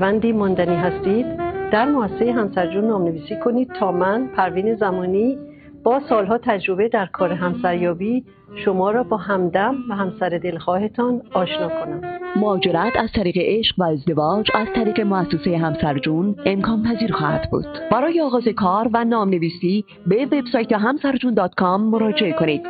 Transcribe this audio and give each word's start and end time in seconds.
وندی 0.00 0.32
ماندنی 0.32 0.76
هستید؟ 0.76 1.26
در 1.72 1.84
مؤسسه 1.84 2.32
همسرجون 2.32 2.84
نامنویسی 2.84 3.36
کنید 3.44 3.72
تا 3.72 3.92
من 3.92 4.26
پروین 4.26 4.74
زمانی 4.74 5.38
با 5.84 6.00
سالها 6.08 6.38
تجربه 6.38 6.88
در 6.88 7.06
کار 7.06 7.32
همسریابی 7.32 8.24
شما 8.64 8.90
را 8.90 9.02
با 9.02 9.16
همدم 9.16 9.74
و 9.90 9.94
همسر 9.94 10.28
دلخواهتان 10.28 11.22
آشنا 11.32 11.68
کنم. 11.68 12.00
مهاجرت 12.36 12.92
از 12.96 13.10
طریق 13.14 13.36
عشق 13.36 13.74
و 13.78 13.82
ازدواج 13.82 14.50
از 14.54 14.68
طریق 14.74 15.00
مؤسسه 15.00 15.58
همسرجون 15.58 16.36
امکان 16.46 16.82
پذیر 16.82 17.12
خواهد 17.12 17.50
بود. 17.50 17.66
برای 17.90 18.20
آغاز 18.20 18.48
کار 18.48 18.90
و 18.92 19.04
نامنویسی 19.04 19.84
به 20.06 20.26
وبسایت 20.26 20.72
همسرجون 20.72 21.36
مراجعه 21.64 22.32
کنید. 22.32 22.62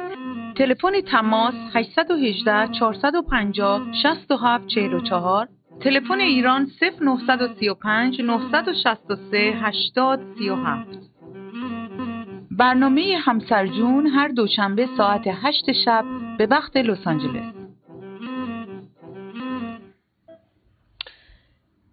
تلفن 0.58 1.00
تماس 1.00 1.54
818 1.74 2.68
450 2.78 3.80
6744 4.02 5.48
تلفن 5.80 6.20
ایران 6.20 6.70
0935 6.80 8.20
963 8.20 9.52
80 9.54 10.20
37 10.38 10.98
برنامه 12.50 13.16
همسرجون 13.20 14.06
هر 14.06 14.28
دوشنبه 14.28 14.88
ساعت 14.96 15.22
8 15.26 15.72
شب 15.84 16.04
به 16.38 16.46
وقت 16.46 16.76
لس 16.76 17.06
آنجلس. 17.06 17.54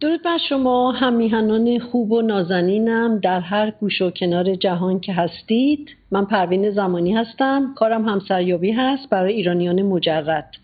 درود 0.02 0.24
بر 0.24 0.38
شما 0.50 0.92
هم 0.92 1.14
میهنان 1.14 1.80
خوب 1.80 2.12
و 2.12 2.22
نازنینم 2.22 3.20
در 3.20 3.40
هر 3.40 3.72
گوش 3.72 4.02
و 4.02 4.12
کنار 4.12 4.56
جهان 4.56 5.00
که 5.00 5.14
هستید. 5.14 5.90
من 6.12 6.26
پروین 6.26 6.72
زمانی 6.72 7.14
هستم 7.14 7.74
کارم 7.76 8.10
همسریابی 8.10 8.72
هست 8.72 9.10
برای 9.10 9.34
ایرانیان 9.34 9.82
مجرد. 9.82 10.63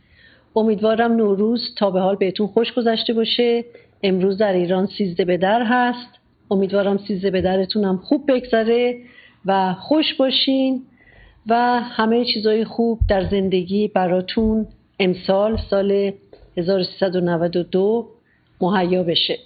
امیدوارم 0.56 1.12
نوروز 1.12 1.76
تا 1.78 1.92
به 1.92 2.00
حال 2.00 2.16
بهتون 2.16 2.48
خوش 2.48 2.74
گذشته 2.74 3.14
باشه. 3.14 3.66
امروز 4.04 4.38
در 4.38 4.54
ایران 4.54 4.86
سیزده 4.98 5.26
به 5.26 5.38
در 5.38 5.64
هست. 5.64 6.20
امیدوارم 6.52 6.98
سیزده 6.98 7.32
به 7.32 7.42
درتونم 7.42 7.98
خوب 7.98 8.32
بگذره 8.32 8.98
و 9.46 9.74
خوش 9.74 10.14
باشین 10.14 10.82
و 11.48 11.56
همه 11.84 12.26
چیزای 12.26 12.66
خوب 12.66 13.00
در 13.10 13.30
زندگی 13.30 13.88
براتون 13.88 14.68
امسال 15.00 15.58
سال 15.70 16.12
1392 16.58 18.10
مهیا 18.62 19.04
بشه. 19.04 19.38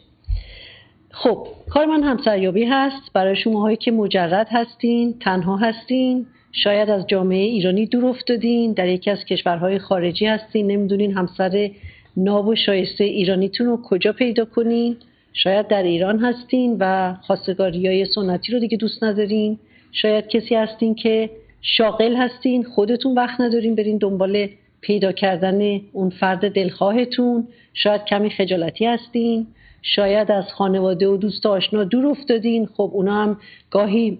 خب 1.11 1.47
کار 1.69 1.85
من 1.85 2.03
همسریابی 2.03 2.65
هست. 2.65 3.13
برای 3.13 3.35
شماهایی 3.35 3.77
که 3.77 3.91
مجرد 3.91 4.47
هستین 4.51 5.19
تنها 5.19 5.57
هستین. 5.57 6.25
شاید 6.53 6.89
از 6.89 7.07
جامعه 7.07 7.43
ایرانی 7.43 7.85
دور 7.85 8.05
افتادین 8.05 8.73
در 8.73 8.87
یکی 8.87 9.11
از 9.11 9.25
کشورهای 9.25 9.79
خارجی 9.79 10.25
هستین 10.25 10.67
نمی‌دونین 10.67 11.17
همسر 11.17 11.71
ناب 12.17 12.47
و 12.47 12.55
شایسته 12.55 13.03
ایرانیتون 13.03 13.67
رو 13.67 13.81
کجا 13.81 14.13
پیدا 14.13 14.45
کنین. 14.45 14.97
شاید 15.33 15.67
در 15.67 15.83
ایران 15.83 16.19
هستین 16.19 16.77
و 16.79 17.13
خواستگاری 17.21 17.87
های 17.87 18.05
سنتی 18.05 18.51
رو 18.51 18.59
دیگه 18.59 18.77
دوست 18.77 19.03
ندارین. 19.03 19.59
شاید 19.91 20.27
کسی 20.27 20.55
هستین 20.55 20.95
که 20.95 21.29
شاغل 21.61 22.15
هستین 22.15 22.63
خودتون 22.63 23.15
وقت 23.15 23.41
ندارین 23.41 23.75
برین 23.75 23.97
دنبال 23.97 24.47
پیدا 24.81 25.11
کردن 25.11 25.81
اون 25.91 26.09
فرد 26.09 26.53
دلخواهتون. 26.53 27.47
شاید 27.73 28.05
کمی 28.05 28.29
خجالتی 28.29 28.85
هستین. 28.85 29.47
شاید 29.81 30.31
از 30.31 30.45
خانواده 30.53 31.07
و 31.07 31.17
دوست 31.17 31.45
آشنا 31.45 31.83
دور 31.83 32.05
افتادین. 32.05 32.65
خب 32.65 32.89
اونا 32.93 33.23
هم 33.23 33.37
گاهی 33.71 34.17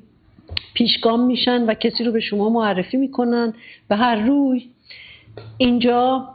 پیشگام 0.73 1.25
میشن 1.25 1.65
و 1.65 1.73
کسی 1.73 2.03
رو 2.03 2.11
به 2.11 2.19
شما 2.19 2.49
معرفی 2.49 2.97
می‌کنن. 2.97 3.53
و 3.89 3.97
هر 3.97 4.15
روی 4.15 4.69
اینجا 5.57 6.29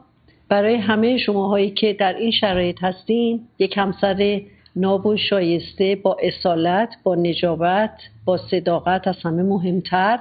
برای 0.48 0.74
همه 0.74 1.18
شماهایی 1.18 1.70
که 1.70 1.92
در 1.92 2.14
این 2.14 2.30
شرایط 2.30 2.84
هستین 2.84 3.40
یک 3.58 3.78
همسر 3.78 4.40
ناب 4.76 5.06
و 5.06 5.16
شایسته 5.16 5.96
با 5.96 6.16
اصالت 6.22 6.88
با 7.02 7.14
نجابت 7.14 8.00
با 8.24 8.36
صداقت 8.36 9.08
از 9.08 9.16
همه 9.22 9.42
مهمتر 9.42 10.18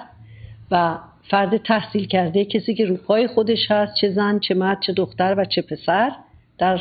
و 0.72 0.98
فرد 1.30 1.58
تحصیل 1.58 2.08
کرده 2.08 2.46
کسی 2.46 2.76
که 2.76 2.86
روپای 2.86 3.28
خودش 3.28 3.72
هست 3.72 3.94
چه 4.02 4.10
زن 4.10 4.40
چه 4.40 4.54
مرد 4.54 4.82
چه 4.82 4.94
دختر 4.94 5.36
و 5.38 5.46
چه 5.46 5.62
پسر. 5.62 6.12
در 6.58 6.80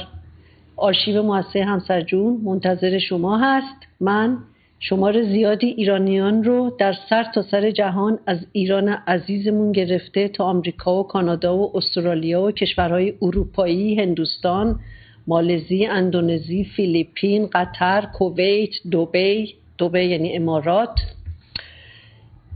آرشیو 0.77 1.23
مؤسسه 1.23 1.65
همسرجون 1.65 2.41
منتظر 2.45 2.99
شما 2.99 3.39
هست. 3.39 3.77
من 4.01 4.39
شمار 4.81 5.23
زیادی 5.23 5.67
ایرانیان 5.67 6.45
رو 6.45 6.77
در 6.79 6.95
سر 7.11 7.25
تا 7.35 7.43
سر 7.43 7.71
جهان 7.71 8.19
از 8.27 8.39
ایران 8.53 8.89
عزیزمون 8.89 9.73
گرفته 9.73 10.29
تا 10.29 10.45
آمریکا 10.45 11.01
و 11.01 11.07
کانادا 11.07 11.57
و 11.57 11.77
استرالیا 11.77 12.43
و 12.43 12.51
کشورهای 12.51 13.15
اروپایی، 13.23 14.01
هندوستان، 14.01 14.81
مالزی، 15.27 15.87
اندونزی، 15.87 16.65
فیلیپین، 16.65 17.47
قطر، 17.47 18.09
کویت، 18.15 18.71
دوبی، 18.91 19.55
دوبی 19.79 20.05
یعنی 20.05 20.37
امارات. 20.37 21.01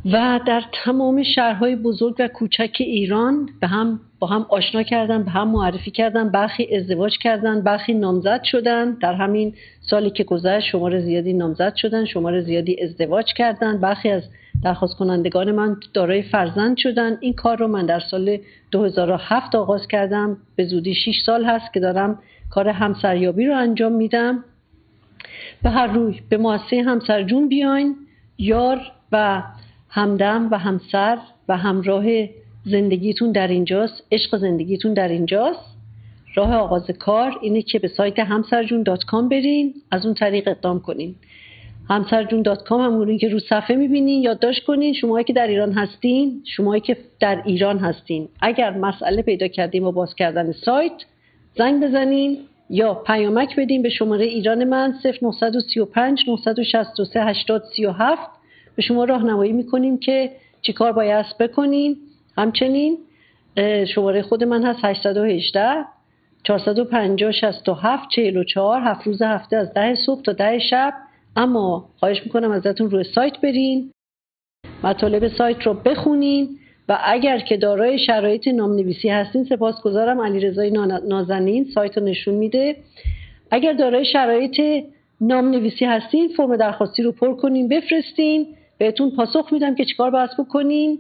و 0.05 0.41
در 0.47 0.63
تمام 0.85 1.23
شهرهای 1.23 1.77
بزرگ 1.77 2.15
و 2.19 2.29
کوچک 2.29 2.77
ایران 2.79 3.49
به 3.61 3.67
هم 3.67 4.01
با 4.21 4.27
هم 4.27 4.47
آشنا 4.49 4.83
کردن 4.83 5.23
به 5.23 5.31
هم 5.31 5.49
معرفی 5.49 5.91
کردن 5.91 6.29
برخی 6.29 6.77
ازدواج 6.77 7.19
کردن 7.19 7.61
برخی 7.61 7.95
نامزد 7.95 8.43
شدن. 8.43 8.91
در 8.91 9.15
همین 9.15 9.55
سالی 9.81 10.11
که 10.11 10.25
گذشت 10.25 10.67
شمار 10.67 11.01
زیادی 11.01 11.33
نامزد 11.33 11.75
شدن 11.75 12.05
شمار 12.05 12.41
زیادی 12.41 12.83
ازدواج 12.83 13.33
کردن. 13.37 13.81
برخی 13.81 14.11
از 14.11 14.23
درخواست 14.63 14.97
کنندگان 14.97 15.53
من 15.53 15.77
دارای 15.95 16.23
فرزند 16.23 16.77
شدن. 16.77 17.17
این 17.21 17.33
کار 17.33 17.57
رو 17.57 17.69
من 17.69 17.87
در 17.87 18.01
سال 18.01 18.39
2007 18.71 19.55
آغاز 19.55 19.87
کردم. 19.87 20.37
به 20.57 20.65
زودی 20.65 20.95
6 20.95 21.23
سال 21.27 21.45
هست 21.45 21.73
که 21.75 21.81
دارم 21.81 22.19
کار 22.51 22.69
همسریابی 22.69 23.47
رو 23.47 23.57
انجام 23.57 23.93
میدم. 23.93 24.45
به 25.63 25.71
هر 25.71 25.87
روی 25.87 26.21
به 26.29 26.37
مؤسسه 26.37 26.83
همسرجون 26.83 27.49
بیاین. 27.49 27.97
یار 28.39 28.81
و 29.13 29.43
همدم 29.89 30.49
و 30.51 30.59
همسر 30.59 31.19
و 31.49 31.57
همراه 31.57 32.05
زندگیتون 32.65 33.33
در 33.33 33.49
اینجاست 33.49 34.03
عشق 34.13 34.37
زندگیتون 34.37 34.95
در 34.95 35.09
اینجاست. 35.09 35.77
راه 36.35 36.55
آغاز 36.55 36.91
کار 36.91 37.39
اینه 37.43 37.63
که 37.63 37.79
به 37.79 37.89
سایت 37.89 38.19
همسرجون 38.19 38.83
dot 38.83 39.05
com 39.05 39.29
برین 39.29 39.75
از 39.91 40.07
اون 40.07 40.15
طریق 40.15 40.49
اقدام 40.49 40.81
کنین. 40.81 41.15
همسرجون 41.89 42.43
dot 42.43 42.65
com 42.65 43.19
که 43.19 43.29
رو 43.29 43.39
صفحه 43.39 43.77
می‌بینین 43.77 44.23
یادداشت 44.23 44.65
کنین. 44.65 44.93
شماهایی 44.93 45.25
که 45.25 45.33
در 45.33 45.47
ایران 45.47 45.73
هستین 45.73 46.43
شماهایی 46.57 46.81
که 46.81 46.97
در 47.21 47.43
ایران 47.45 47.79
هستین. 47.79 48.29
اگر 48.41 48.71
مسئله 48.71 49.23
پیدا 49.23 49.49
کردیم 49.49 49.83
با 49.83 49.91
باز 49.91 50.15
کردن 50.15 50.53
سایت 50.53 50.93
زنگ 51.59 51.85
بزنین 51.85 52.39
یا 52.71 52.95
پیامک 52.95 53.57
بدین 53.57 53.83
به 53.83 53.89
شماره 53.89 54.25
ایران 54.25 54.65
من 54.65 54.95
0935 55.23 56.25
963 56.29 57.25
80 57.25 57.63
37 57.77 58.31
به 58.77 58.83
شما 58.83 59.05
راهنمایی 59.05 59.53
می‌کنیم 59.53 59.99
که 59.99 60.31
چیکار 60.63 60.93
باید 60.93 61.27
بکنین. 61.41 61.97
همچنین 62.37 62.99
شماره 63.95 64.23
خود 64.23 64.45
من 64.45 64.65
هست 64.65 64.79
818 64.85 65.85
450 66.45 67.33
67 67.33 68.09
44 68.11 68.81
هفت 68.83 69.07
روز 69.07 69.23
هفته 69.23 69.57
از 69.57 69.75
ده 69.75 69.95
صبح 69.95 70.23
تا 70.23 70.33
ده 70.33 70.59
شب. 70.59 70.95
اما 71.37 71.89
خواهش 71.97 72.23
می‌کنم 72.25 72.51
ازتون 72.51 72.91
روی 72.91 73.05
سایت 73.05 73.41
برین 73.41 73.91
مطالب 74.85 75.29
سایت 75.29 75.63
رو 75.63 75.75
بخونین 75.75 76.49
و 76.89 76.99
اگر 77.05 77.39
که 77.39 77.57
دارای 77.57 77.99
شرایط 77.99 78.49
نامنویسی 78.49 79.09
هستین 79.09 79.45
سپاسگزارم. 79.45 80.21
علیرضای 80.21 80.71
نازنین 81.09 81.65
سایت 81.75 81.99
رو 81.99 82.05
نشون 82.05 82.35
میده. 82.35 82.77
اگر 83.51 83.73
دارای 83.73 84.05
شرایط 84.05 84.85
نامنویسی 85.21 85.85
هستین 85.85 86.29
فرم 86.29 86.57
درخواستی 86.57 87.03
رو 87.03 87.13
پر 87.13 87.35
کنین 87.35 87.69
بفرستین. 87.69 88.47
بهتون 88.79 89.11
پاسخ 89.11 89.53
میدم 89.53 89.75
که 89.75 89.85
چیکار 89.85 90.11
باید 90.11 90.31
بکنین. 90.39 90.99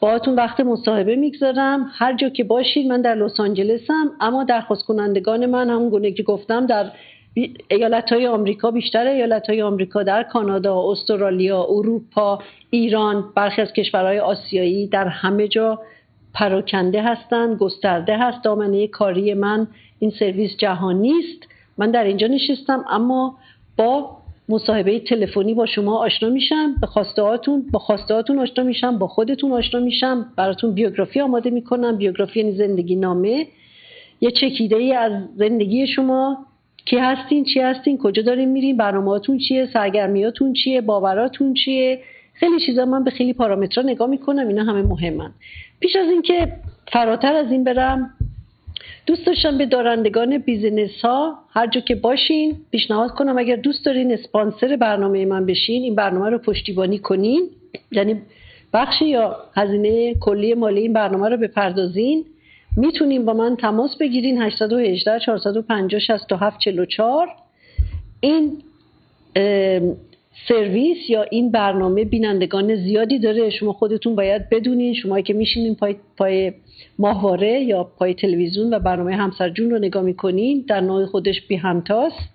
باهاتون 0.00 0.34
وقت 0.34 0.60
مصاحبه 0.60 1.16
می‌گذارم. 1.16 1.90
هر 1.92 2.16
جا 2.16 2.28
که 2.28 2.44
باشید 2.44 2.86
من 2.86 3.00
در 3.00 3.14
لس 3.14 3.40
آنجلسم 3.40 4.10
اما 4.20 4.44
درخواست 4.44 4.86
کنندگان 4.86 5.46
من 5.46 5.70
همون 5.70 5.90
گونه 5.90 6.12
که 6.12 6.22
گفتم 6.22 6.66
در 6.66 6.90
ایالت 7.68 8.12
های 8.12 8.26
آمریکا 8.26 8.70
بیشتر 8.70 9.06
ایالت 9.06 9.50
های 9.50 9.62
آمریکا 9.62 10.02
در 10.02 10.22
کانادا، 10.22 10.90
استرالیا، 10.90 11.62
اروپا، 11.68 12.38
ایران، 12.70 13.24
برخی 13.36 13.62
از 13.62 13.72
کشورهای 13.72 14.18
آسیایی 14.18 14.86
در 14.86 15.08
همه 15.08 15.48
جا 15.48 15.80
پراکنده 16.34 17.02
هستند، 17.02 17.58
گسترده 17.58 18.18
هست. 18.18 18.44
دامنه 18.44 18.86
کاری 18.86 19.34
من 19.34 19.66
این 19.98 20.10
سرویس 20.10 20.56
جهانی 20.56 21.12
است. 21.18 21.48
من 21.78 21.90
در 21.90 22.04
اینجا 22.04 22.26
نشستم 22.26 22.84
اما 22.90 23.38
با 23.76 24.16
مصاحبه 24.48 25.00
تلفنی 25.00 25.54
با 25.54 25.66
شما 25.66 25.98
آشنا 25.98 26.28
میشم 26.28 26.74
به 26.80 26.86
خواسته 26.86 27.22
هاتون 27.22 27.66
با 27.72 27.78
خواسته 27.78 28.14
هاتون 28.14 28.38
آشنا 28.38 28.64
میشم 28.64 28.98
با 28.98 29.08
خودتون 29.08 29.52
آشنا 29.52 29.80
میشم 29.80 30.32
براتون 30.36 30.72
بیوگرافی 30.72 31.20
آماده 31.20 31.50
می‌کنم 31.50 31.96
بیوگرافی 31.96 32.40
یعنی 32.40 32.52
زندگی 32.52 32.96
نامه 32.96 33.46
یه 34.20 34.30
چکیده 34.30 34.76
ای 34.76 34.92
از 34.92 35.12
زندگی 35.36 35.86
شما 35.86 36.46
کی 36.84 36.96
هستین 36.96 37.44
چی 37.44 37.60
هستین 37.60 37.98
کجا 37.98 38.22
دارین 38.22 38.48
میرین 38.48 38.76
برنامهاتون 38.76 39.38
چیه 39.38 39.68
سرگرمیاتون 39.72 40.52
چیه 40.52 40.80
باوراتون 40.80 41.54
چیه؟ 41.54 42.00
خیلی 42.34 42.60
چیزا 42.66 42.84
من 42.84 43.04
به 43.04 43.10
خیلی 43.10 43.32
پارامترها 43.32 43.88
نگاه 43.88 44.08
می‌کنم 44.08 44.48
اینا 44.48 44.64
همه 44.64 44.82
مهمن. 44.82 45.32
پیش 45.80 45.96
از 45.96 46.08
اینکه 46.08 46.52
فراتر 46.92 47.34
از 47.34 47.52
این 47.52 47.64
برم 47.64 48.10
دوست 49.06 49.26
داشتم 49.26 49.58
به 49.58 49.66
دارندگان 49.66 50.38
بیزینس 50.38 51.00
ها 51.02 51.38
هر 51.50 51.66
جا 51.66 51.80
که 51.80 51.94
باشین 51.94 52.56
پیشنهاد 52.70 53.10
کنم. 53.10 53.38
اگر 53.38 53.56
دوست 53.56 53.84
دارین 53.84 54.12
اسپانسر 54.12 54.76
برنامه 54.76 55.24
من 55.24 55.46
بشین 55.46 55.82
این 55.82 55.94
برنامه 55.94 56.30
رو 56.30 56.38
پشتیبانی 56.38 56.98
کنین. 56.98 57.50
یعنی 57.92 58.22
بخشی 58.72 59.04
یا 59.04 59.36
هزینه 59.56 60.14
کلی 60.14 60.54
مالی 60.54 60.80
این 60.80 60.92
برنامه 60.92 61.28
رو 61.28 61.36
بپردازین. 61.36 62.24
می‌تونین 62.76 63.24
با 63.24 63.32
من 63.32 63.56
تماس 63.56 63.96
بگیرین. 64.00 64.42
818 64.42 65.18
450 65.18 66.00
67 66.00 66.60
44 66.60 67.28
این 68.20 68.62
سرویس 70.48 71.10
یا 71.10 71.22
این 71.22 71.50
برنامه 71.50 72.04
بینندگان 72.04 72.76
زیادی 72.76 73.18
داره. 73.18 73.50
شما 73.50 73.72
خودتون 73.72 74.14
باید 74.14 74.48
بدونین 74.48 74.94
شما 74.94 75.20
که 75.20 75.34
میشینین 75.34 75.74
پای, 75.74 75.96
پای 76.16 76.52
ماهواره 76.98 77.60
یا 77.60 77.84
پای 77.84 78.14
تلویزیون 78.14 78.74
و 78.74 78.78
برنامه 78.78 79.16
همسر 79.16 79.48
جون 79.48 79.70
رو 79.70 79.78
نگاه 79.78 80.02
می‌کنین 80.02 80.64
در 80.68 80.80
نوع 80.80 81.06
خودش 81.06 81.40
بی 81.48 81.56
همتاست 81.56 82.28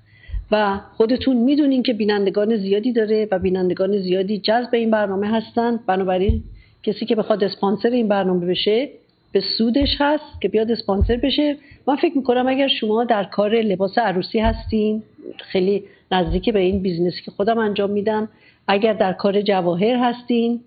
و 0.52 0.80
خودتون 0.98 1.38
می‌دونین 1.38 1.84
که 1.84 1.94
بینندگان 1.94 2.58
زیادی 2.58 2.94
داره 2.94 3.28
و 3.32 3.40
بینندگان 3.40 3.98
زیادی 3.98 4.38
جذب 4.38 4.70
این 4.74 4.92
برنامه 4.92 5.28
هستن. 5.28 5.80
بنابراین 5.88 6.44
کسی 6.84 7.06
که 7.06 7.16
بخواد 7.16 7.44
اسپانسر 7.44 7.90
این 7.90 8.08
برنامه 8.08 8.46
بشه 8.46 8.90
به 9.32 9.42
سودش 9.58 9.96
هست 10.00 10.42
که 10.42 10.48
بیاد 10.48 10.72
اسپانسر 10.72 11.16
بشه. 11.16 11.58
من 11.88 11.96
فکر 11.96 12.18
می‌کنم 12.18 12.48
اگر 12.48 12.68
شما 12.68 13.04
در 13.04 13.24
کار 13.24 13.56
لباس 13.56 13.98
عروسی 13.98 14.40
هستین 14.40 15.04
خیلی 15.38 15.84
نزدیک 16.12 16.50
به 16.50 16.60
این 16.60 16.82
business 16.82 17.17
ی 17.17 17.22
که 17.26 17.32
خودم 17.32 17.58
انجام 17.58 17.90
میدم. 17.90 18.30
اگر 18.68 18.94
در 18.94 19.14
کار 19.14 19.42
جواهر 19.42 19.96
هستین 19.96 20.62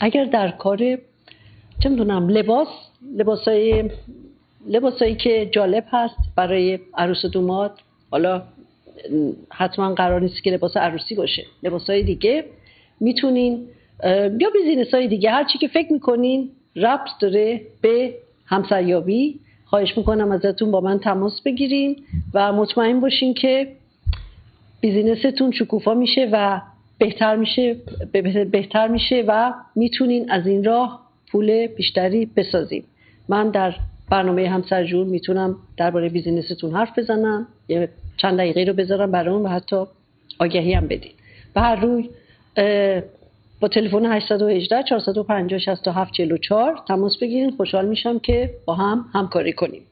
اگر 0.00 0.24
در 0.24 0.50
کار 0.50 0.78
چه 1.82 1.88
می‌دونم 1.88 2.28
لباس 2.28 2.68
لباسای 3.16 3.90
لباسایی 4.66 5.14
که 5.14 5.48
جالب 5.52 5.84
هست 5.90 6.16
برای 6.36 6.78
عروس 6.94 7.26
دوماد 7.26 7.78
حالا 8.10 8.42
حتما 9.50 9.94
قرار 9.94 10.20
نیست 10.20 10.42
که 10.42 10.50
لباس 10.50 10.76
عروسی 10.76 11.14
باشه. 11.14 11.42
لباسای 11.62 12.02
دیگه 12.02 12.44
می‌تونین 13.00 13.66
یا 14.40 14.50
بیزینس 14.50 14.94
های 14.94 15.08
دیگه. 15.08 15.30
هر 15.30 15.44
چی 15.44 15.58
که 15.58 15.68
فکر 15.68 15.92
می‌کنین 15.92 16.50
ربط 16.76 17.08
داره 17.20 17.60
به 17.80 18.14
همسریابی. 18.46 19.40
خواهش 19.72 19.98
می‌کنم 19.98 20.32
ازتون 20.32 20.70
با 20.70 20.80
من 20.80 20.98
تماس 20.98 21.40
بگیرین 21.40 21.96
و 22.34 22.52
مطمئن 22.52 23.00
باشین 23.00 23.34
که 23.34 23.68
بیزینستون 24.80 25.50
شکوفا 25.50 25.94
میشه 25.94 26.28
و 26.32 26.60
بهتر 26.98 27.36
میشه 27.36 27.76
بهتر 28.50 28.88
میشه 28.88 29.24
و 29.28 29.52
می‌تونین 29.74 30.30
از 30.30 30.46
این 30.46 30.64
راه 30.64 31.00
پول 31.30 31.66
بیشتری 31.66 32.26
بسازیم 32.26 32.84
من 33.28 33.50
در 33.50 33.74
برنامه 34.10 34.48
همسر 34.48 34.84
جون 34.84 35.06
می‌تونم 35.06 35.56
درباره 35.76 36.08
business 36.08 36.56
تون 36.56 36.74
حرف 36.74 36.98
بزنم 36.98 37.46
یه 37.68 37.88
چند 38.16 38.38
دقیقه 38.38 38.64
رو 38.64 38.72
بذارم 38.72 39.10
برام 39.10 39.44
و 39.44 39.48
حتی 39.48 39.84
آگهی 40.38 40.72
هم 40.72 40.86
بدین. 40.86 41.12
به 41.54 41.60
روی 41.60 42.08
با 43.62 43.68
تلفن 43.68 44.06
818 44.06 44.82
450 44.82 45.58
67 45.58 46.12
44 46.12 46.76
تماس 46.88 47.18
بگیرین 47.18 47.50
خوشحال 47.50 47.86
میشم 47.86 48.18
که 48.18 48.50
با 48.66 48.74
هم 48.74 49.04
همکاری 49.12 49.52
کنیم. 49.52 49.82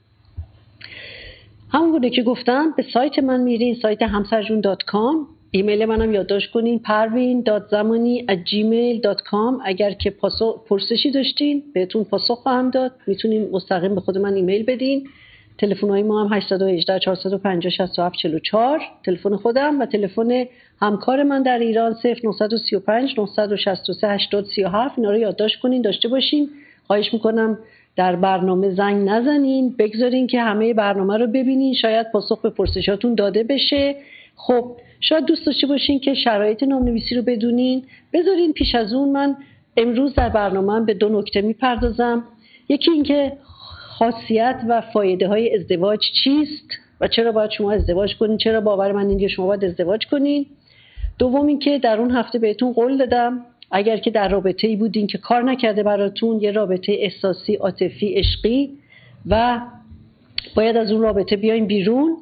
همون 1.72 1.92
بوده 1.92 2.10
که 2.10 2.22
گفتم 2.22 2.74
به 2.76 2.84
سایت 2.94 3.18
من 3.18 3.40
میرین 3.40 3.74
سایت 3.74 4.02
همسرجون 4.02 4.60
dot 4.60 4.82
com. 4.82 5.26
ایمیل 5.50 5.84
منم 5.84 6.14
یادداشت 6.14 6.50
کنین 6.50 6.78
پروین 6.78 7.42
dot 7.42 7.68
زمانی 7.70 8.26
Gmail 8.44 9.00
dot 9.00 9.22
com. 9.22 9.60
اگر 9.64 9.92
که 9.92 10.14
پرسشی 10.68 11.10
داشتین 11.10 11.62
بهتون 11.74 12.04
پاسخ 12.04 12.38
خواهم 12.38 12.70
داد. 12.70 12.92
می‌تونین 13.06 13.48
مستقیم 13.52 13.94
به 13.94 14.00
خود 14.00 14.18
من 14.18 14.34
ایمیل 14.34 14.62
بدین. 14.62 15.08
تلفن 15.60 15.90
های 15.90 16.02
ما 16.02 16.24
هم 16.24 16.36
818 16.36 16.98
450 16.98 17.70
67 17.70 18.16
44 18.16 18.80
تلفن 19.04 19.36
خودم 19.36 19.80
و 19.80 19.86
تلفن 19.86 20.44
همکار 20.80 21.22
من 21.22 21.42
در 21.42 21.58
ایران 21.58 21.96
0935 22.04 23.14
963 23.18 24.08
80 24.08 24.44
37 24.44 24.98
اینا 24.98 25.10
رو 25.10 25.18
یادداشت 25.18 25.60
کنین 25.60 25.82
داشته 25.82 26.08
باشین. 26.08 26.48
خواهش 26.86 27.12
می‌کنم 27.14 27.58
در 27.96 28.16
برنامه 28.16 28.74
زنگ 28.74 29.08
نزنین. 29.08 29.74
بگذارین 29.78 30.26
که 30.26 30.40
همه 30.40 30.74
برنامه 30.74 31.16
رو 31.16 31.26
ببینین. 31.26 31.74
شاید 31.74 32.10
پاسخ 32.12 32.40
به 32.42 32.50
پرسشاتون 32.50 33.14
داده 33.14 33.44
بشه. 33.44 33.96
خب 34.36 34.76
شاید 35.00 35.24
دوست 35.24 35.46
داشته 35.46 35.66
باشین 35.66 36.00
که 36.00 36.14
شرایط 36.14 36.62
نامنویسی 36.62 37.14
رو 37.14 37.22
بدونین. 37.22 37.84
بذارین 38.12 38.52
پیش 38.52 38.74
از 38.74 38.92
اون 38.92 39.08
من 39.08 39.36
امروز 39.76 40.14
در 40.14 40.28
برنامه 40.28 40.86
به 40.86 40.94
دو 40.94 41.08
نکته 41.08 41.42
می‌پردازم. 41.42 42.24
یکی 42.68 42.90
اینکه 42.90 43.32
خاصیت 44.00 44.60
و 44.68 44.80
فایده 44.80 45.28
های 45.28 45.56
ازدواج 45.56 46.00
چیست 46.24 46.68
و 47.00 47.08
چرا 47.08 47.32
باید 47.32 47.50
شما 47.50 47.72
ازدواج 47.72 48.16
کنین؟ 48.16 48.36
چرا 48.36 48.60
باور 48.60 48.92
من 48.92 49.08
اینکه 49.08 49.28
شما 49.28 49.46
باید 49.46 49.64
ازدواج 49.64 50.06
کنین؟ 50.06 50.46
دوم 51.18 51.46
اینکه 51.46 51.78
در 51.78 52.00
اون 52.00 52.10
هفته 52.10 52.38
بهتون 52.38 52.72
قول 52.72 52.96
دادم 52.96 53.40
اگر 53.70 53.96
که 53.96 54.10
در 54.10 54.28
رابطه 54.28 54.68
ای 54.68 54.76
بودین 54.76 55.06
که 55.06 55.18
کار 55.18 55.42
نکرده 55.42 55.82
براتون 55.82 56.40
یه 56.40 56.50
رابطه 56.50 56.92
احساسی 56.98 57.54
عاطفی 57.54 58.14
عشقی 58.14 58.70
و 59.26 59.60
باید 60.56 60.76
از 60.76 60.92
اون 60.92 61.02
رابطه 61.02 61.36
بیاین 61.36 61.66
بیرون 61.66 62.16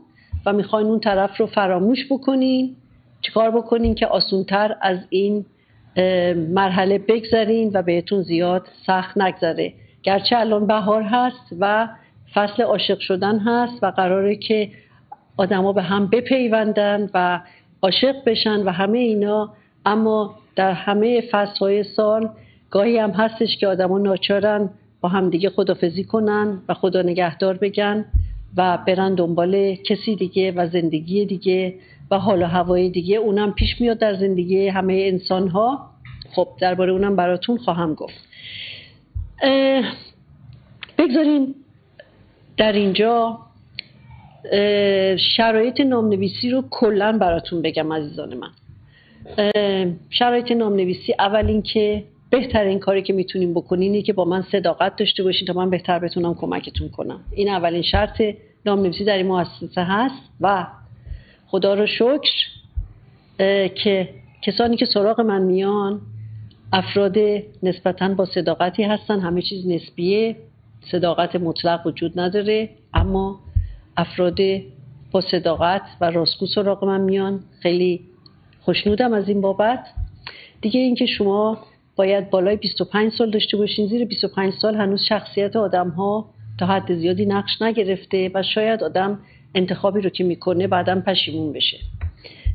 و 0.46 0.52
می‌خواین 0.52 0.86
اون 0.86 1.00
طرف 1.00 1.36
رو 1.36 1.46
فراموش 1.46 2.06
بکنین. 2.10 2.76
چیکار 3.22 3.50
بکنین 3.50 3.94
که 3.94 4.06
آسونتر 4.06 4.76
از 4.80 4.98
این 5.10 5.44
مرحله 6.54 6.98
بگذرین 6.98 7.70
و 7.74 7.82
بهتون 7.82 8.22
زیاد 8.22 8.68
سخت 8.86 9.18
نگذره. 9.18 9.72
گرچه 10.02 10.36
الان 10.36 10.66
بهار 10.66 11.02
هست 11.02 11.52
و 11.60 11.88
فصل 12.34 12.62
عاشق 12.62 12.98
شدن 12.98 13.38
هست 13.38 13.82
و 13.82 13.90
قراره 13.90 14.36
که 14.36 14.70
آدما 15.36 15.72
به 15.72 15.82
هم 15.82 16.06
بپیوندن 16.06 17.10
و 17.14 17.40
عاشق 17.82 18.24
بشن 18.26 18.62
و 18.62 18.70
همه 18.70 18.98
اینا 18.98 19.52
اما 19.86 20.34
در 20.56 20.72
همه 20.72 21.20
فصلهای 21.30 21.84
سال 21.84 22.28
گاهی 22.70 22.98
هم 22.98 23.10
هستش 23.10 23.56
که 23.56 23.66
آدما 23.66 23.98
ناچارن 23.98 24.70
با 25.00 25.08
همدیگه 25.08 25.50
خدافزی 25.50 26.04
کنن 26.04 26.62
و 26.68 26.74
خدا 26.74 27.02
نگهدار 27.02 27.56
بگن 27.56 28.04
و 28.56 28.78
برن 28.86 29.14
دنبال 29.14 29.74
کسی 29.74 30.16
دیگه 30.16 30.52
و 30.52 30.68
زندگی 30.68 31.24
دیگه 31.24 31.74
و 32.10 32.18
حال 32.18 32.42
و 32.42 32.46
هوای 32.46 32.90
دیگه. 32.90 33.16
اونم 33.16 33.52
پیش 33.52 33.80
میاد 33.80 33.98
در 33.98 34.14
زندگی 34.14 34.68
همه 34.68 34.94
انسان 35.12 35.48
ها 35.48 35.90
خب 36.34 36.48
درباره 36.60 36.92
اونم 36.92 37.16
براتون 37.16 37.56
خواهم 37.56 37.94
گفت. 37.94 38.27
بگذاریم 40.98 41.54
در 42.56 42.72
اینجا 42.72 43.38
شرایط 45.36 45.80
نامنویسی 45.80 46.50
رو 46.50 46.64
کلا 46.70 47.18
براتون 47.18 47.62
بگم 47.62 47.92
عزیزان 47.92 48.34
من. 48.34 48.50
شرایط 50.10 50.52
نامنویسی 50.52 51.14
اول 51.18 51.46
اینکه 51.46 52.04
بهترین 52.30 52.78
کاری 52.78 53.02
که 53.02 53.12
می‌تونیم 53.12 53.54
بکنین 53.54 53.92
اینه 53.92 54.02
که 54.02 54.12
با 54.12 54.24
من 54.24 54.42
صداقت 54.52 54.96
داشته 54.96 55.22
باشین 55.22 55.46
تا 55.46 55.52
من 55.52 55.70
بهتر 55.70 55.98
بتونم 55.98 56.34
کمکتون 56.34 56.88
کنم. 56.88 57.20
این 57.32 57.48
اولین 57.48 57.82
شرط 57.82 58.22
نامنویسی 58.66 59.04
در 59.04 59.16
این 59.16 59.26
مؤسسه 59.26 59.84
هست 59.84 60.22
و 60.40 60.66
خدا 61.46 61.74
رو 61.74 61.86
شکر 61.86 62.32
که 63.68 64.08
کسانی 64.42 64.76
که 64.76 64.86
سراغ 64.86 65.20
من 65.20 65.42
میان 65.42 66.00
افراد 66.72 67.16
نسبتا 67.62 68.08
با 68.08 68.24
صداقتی 68.24 68.82
هستن 68.82 69.20
همه 69.20 69.42
چیز 69.42 69.68
نسبیه 69.68 70.36
صداقت 70.92 71.36
مطلق 71.36 71.86
وجود 71.86 72.20
نداره 72.20 72.68
اما 72.94 73.40
افراد 73.96 74.38
با 75.10 75.20
صداقت 75.20 75.82
و 76.00 76.10
راستگو 76.10 76.46
سراغ 76.46 76.84
من 76.84 77.00
میان. 77.00 77.40
خیلی 77.62 78.00
خوشنودم 78.60 79.12
از 79.12 79.28
این 79.28 79.40
بابت. 79.40 79.86
دیگه 80.60 80.80
اینکه 80.80 81.06
شما 81.06 81.58
باید 81.96 82.30
بالای 82.30 82.56
25 82.56 83.12
سال 83.12 83.30
داشته 83.30 83.56
باشین 83.56 83.86
زیر 83.86 84.04
25 84.04 84.52
سال 84.52 84.74
هنوز 84.74 85.02
شخصیت 85.08 85.56
آدم 85.56 85.88
ها 85.88 86.28
تا 86.58 86.66
حد 86.66 86.94
زیادی 86.94 87.26
نقش 87.26 87.62
نگرفته 87.62 88.30
و 88.34 88.42
شاید 88.42 88.84
آدم 88.84 89.18
انتخابی 89.54 90.00
رو 90.00 90.10
که 90.10 90.24
می‌کنه 90.24 90.66
بعدا 90.66 91.00
پشیمون 91.00 91.52
بشه. 91.52 91.78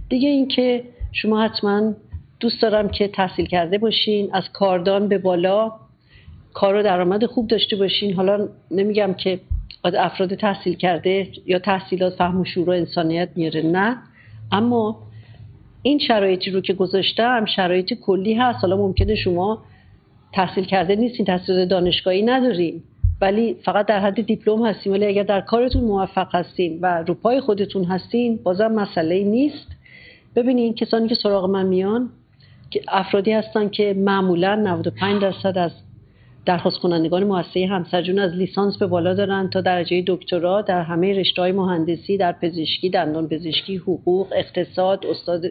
دیگه 0.09 0.29
اینکه 0.29 0.83
شما 1.11 1.43
حتما 1.43 1.93
دوست 2.43 2.61
دارم 2.61 2.89
که 2.89 3.07
تحصیل 3.07 3.45
کرده 3.45 3.77
باشین 3.77 4.29
از 4.33 4.43
کاردان 4.53 5.07
به 5.07 5.17
بالا 5.17 5.71
کار 6.53 6.75
و 6.75 6.83
درآمد 6.83 7.25
خوب 7.25 7.47
داشته 7.47 7.75
باشین. 7.75 8.13
حالا 8.13 8.47
نمیگم 8.71 9.13
که 9.13 9.39
افراد 9.83 10.35
تحصیل 10.35 10.73
کرده 10.73 11.27
یا 11.45 11.59
تحصیلات 11.59 12.15
فهم 12.15 12.41
و 12.41 12.45
شعور 12.45 12.69
و 12.69 12.71
انسانیت 12.71 13.29
میاره 13.35 13.61
نه. 13.61 13.97
اما 14.51 14.99
این 15.81 15.99
شرایطی 15.99 16.51
رو 16.51 16.61
که 16.61 16.73
گذاشتم 16.73 17.45
شرایط 17.45 17.93
کلی 17.93 18.33
هست. 18.33 18.59
حالا 18.61 18.77
ممکنه 18.77 19.15
شما 19.15 19.63
تحصیل 20.33 20.63
کرده 20.63 20.95
نیستین 20.95 21.25
تحصیل 21.25 21.65
دانشگاهی 21.65 22.21
ندارین. 22.21 22.83
ولی 23.21 23.55
فقط 23.65 23.85
در 23.85 23.99
حد 23.99 24.21
دیپلم 24.21 24.65
هستیم 24.65 24.93
ولی 24.93 25.05
اگر 25.05 25.23
در 25.23 25.41
کارتون 25.41 25.83
موفق 25.83 26.35
هستین 26.35 26.79
و 26.81 27.03
رو 27.07 27.13
پای 27.13 27.41
خودتون 27.41 27.83
هستین 27.83 28.39
بازم 28.43 28.71
مسئله 28.71 29.23
نیست. 29.23 29.67
ببینین 30.35 30.73
کسانی 30.73 31.07
که 31.07 31.15
سراغ 31.15 31.45
من 31.45 31.65
میان 31.65 32.09
افرادی 32.87 33.31
هستن 33.31 33.69
که 33.69 33.93
معمولا 33.97 34.55
95 34.55 35.21
درصد 35.21 35.57
از 35.57 35.71
درخواست 36.45 36.79
کنندگان 36.79 37.23
مؤسسه 37.23 37.67
همسرجون 37.67 38.19
از 38.19 38.31
لیسانس 38.31 38.77
به 38.77 38.87
بالا 38.87 39.13
دارن 39.13 39.49
تا 39.49 39.61
درجه 39.61 40.03
دکترا 40.07 40.61
در 40.61 40.81
همه 40.81 41.13
رشته 41.13 41.41
های 41.41 41.51
مهندسی 41.51 42.17
در 42.17 42.31
پزشکی 42.31 42.89
دندان 42.89 43.27
پزشکی 43.27 43.75
حقوق 43.75 44.27
اقتصاد 44.35 45.05
استاد 45.05 45.41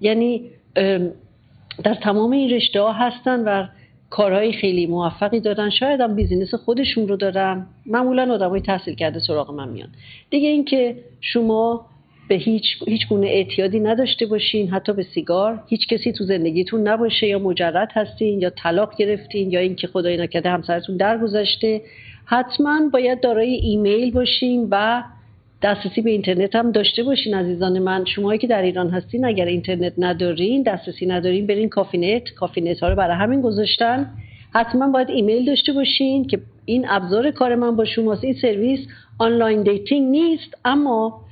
یعنی 0.00 0.50
در 1.84 1.94
تمام 2.02 2.32
این 2.32 2.50
رشته 2.50 2.80
ها 2.80 2.92
هستن 2.92 3.44
و 3.44 3.66
کارهای 4.10 4.52
خیلی 4.52 4.86
موفقی 4.86 5.40
دارن. 5.40 5.70
شاید 5.70 6.00
هم 6.00 6.14
business 6.14 6.54
خودشون 6.54 7.08
رو 7.08 7.16
دارن. 7.16 7.66
معمولا 7.86 8.34
آدمای 8.34 8.60
تحصیل 8.60 8.94
کرده 8.94 9.18
سراغ 9.18 9.50
من 9.50 9.68
میان. 9.68 9.88
دیگه 10.30 10.48
اینکه 10.48 10.96
شما 11.20 11.86
به 12.28 12.34
هیچ, 12.34 12.64
هیچ 12.88 13.08
گونه 13.08 13.26
اعتیادی 13.26 13.80
نداشته 13.80 14.26
باشین 14.26 14.68
حتی 14.68 14.92
به 14.92 15.02
سیگار. 15.02 15.62
هیچ 15.68 15.88
کسی 15.88 16.12
تو 16.12 16.24
زندگیتون 16.24 16.88
نباشه 16.88 17.26
یا 17.26 17.38
مجرد 17.38 17.88
هستین 17.92 18.40
یا 18.40 18.50
طلاق 18.50 18.96
گرفتین 18.96 19.50
یا 19.50 19.60
اینکه 19.60 19.86
خدای 19.86 20.16
نکرده 20.16 20.50
همسرتون 20.50 20.96
درگذشته. 20.96 21.82
حتما 22.24 22.80
باید 22.92 23.20
دارای 23.20 23.54
ایمیل 23.54 24.12
باشین 24.12 24.68
و 24.70 25.02
دسترسی 25.62 26.02
به 26.02 26.10
اینترنت 26.10 26.56
هم 26.56 26.72
داشته 26.72 27.02
باشین 27.02 27.34
عزیزان 27.34 27.78
من. 27.78 28.04
شما 28.04 28.36
که 28.36 28.46
در 28.46 28.62
ایران 28.62 28.90
هستین 28.90 29.24
اگر 29.24 29.44
اینترنت 29.44 29.92
ندارین 29.98 30.62
دسترسی 30.62 31.06
ندارین 31.06 31.46
برین 31.46 31.68
کافینت. 31.68 32.30
کافینت 32.30 32.80
ها 32.80 32.88
رو 32.88 32.94
برای 32.94 33.16
همین 33.16 33.40
گذاشتن. 33.40 34.10
حتما 34.54 34.88
باید 34.88 35.10
ایمیل 35.10 35.44
داشته 35.44 35.72
باشین 35.72 36.26
که 36.26 36.38
این 36.64 36.86
ابزار 36.88 37.30
کار 37.30 37.54
من 37.54 37.76
با 37.76 37.84
شماست. 37.84 38.24
این 38.24 38.34
سرویس 38.42 38.80
online 39.18 39.62
dating 39.62 40.10
نیست 40.10 40.54
اما 40.64 41.26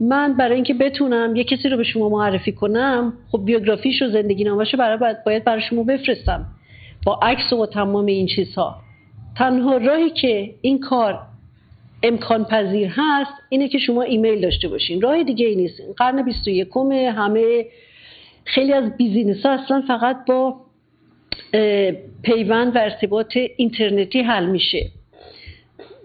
من 0.00 0.34
برای 0.36 0.54
اینکه 0.54 0.74
بتونم 0.74 1.36
یه 1.36 1.44
کسی 1.44 1.68
رو 1.68 1.76
به 1.76 1.84
شما 1.84 2.08
معرفی 2.08 2.52
کنم 2.52 3.12
خب 3.32 3.44
بیوگرافیش 3.44 4.02
و 4.02 4.08
زندگی 4.08 4.44
نامش 4.44 4.74
رو 4.74 4.78
برای 4.78 5.14
باید, 5.24 5.44
برای 5.44 5.62
شما 5.62 5.82
بفرستم. 5.82 6.46
با 7.06 7.18
عکس 7.22 7.52
و 7.52 7.66
تمام 7.66 8.06
این 8.06 8.26
چیزها. 8.26 8.76
تنها 9.36 9.76
راهی 9.76 10.10
که 10.10 10.54
این 10.60 10.80
کار 10.80 11.18
امکان 12.02 12.44
پذیر 12.44 12.88
هست 12.90 13.32
اینه 13.48 13.68
که 13.68 13.78
شما 13.78 14.02
ایمیل 14.02 14.40
داشته 14.40 14.68
باشین. 14.68 15.00
راه 15.00 15.22
دیگه 15.22 15.46
ای 15.46 15.56
نیست. 15.56 15.80
قرن 15.96 16.22
21 16.22 16.68
همه 17.16 17.66
خیلی 18.44 18.72
از 18.72 18.96
business 18.96 19.46
ها 19.46 19.52
اصلا 19.52 19.82
فقط 19.88 20.16
با 20.26 20.56
پیوند 22.22 22.76
و 22.76 22.78
ارتباط 22.78 23.38
اینترنتی 23.56 24.22
حل 24.22 24.46
میشه. 24.46 24.86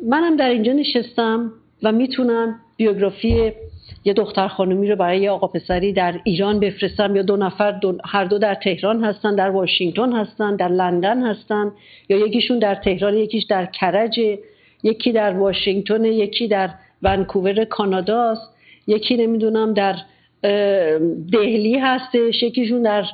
منم 0.08 0.36
در 0.36 0.50
اینجا 0.50 0.74
نشستم 0.74 1.51
و 1.84 1.91
می‌تونم 1.91 2.60
بیوگرافی 2.77 3.51
یه 4.10 4.13
دختر 4.13 4.48
خانومی 4.48 4.88
رو 4.88 4.96
برای 4.96 5.22
یه 5.22 5.32
آقا 5.32 5.48
پسری 5.48 5.94
در 5.94 6.20
ایران 6.24 6.60
بفرستم 6.60 7.16
یا 7.16 7.22
دو 7.22 7.38
نفر 7.38 7.80
هر 8.06 8.25
دو 8.25 8.38
در 8.38 8.56
تهران 8.56 9.04
هستن 9.04 9.36
در 9.36 9.50
واشنگتن 9.50 10.13
هستن 10.13 10.56
در 10.56 10.68
لندن 10.68 11.24
هستن 11.24 11.72
یا 12.10 12.18
یکیشون 12.18 12.60
در 12.60 12.75
تهران 12.75 13.18
یکیش 13.18 13.44
در 13.44 13.66
کرج 13.66 14.20
یکی 14.84 15.12
در 15.12 15.34
واشنگتن 15.34 16.06
یکی 16.06 16.48
در 16.48 16.70
ونکوور 17.01 17.66
کاناداست 17.66 18.56
یکی 18.88 19.18
نمی‌دونم 19.18 19.74
در 19.74 19.96
دهلی 21.32 21.80
هستش 21.80 22.44
یکیشون 22.44 22.82
در 22.82 23.06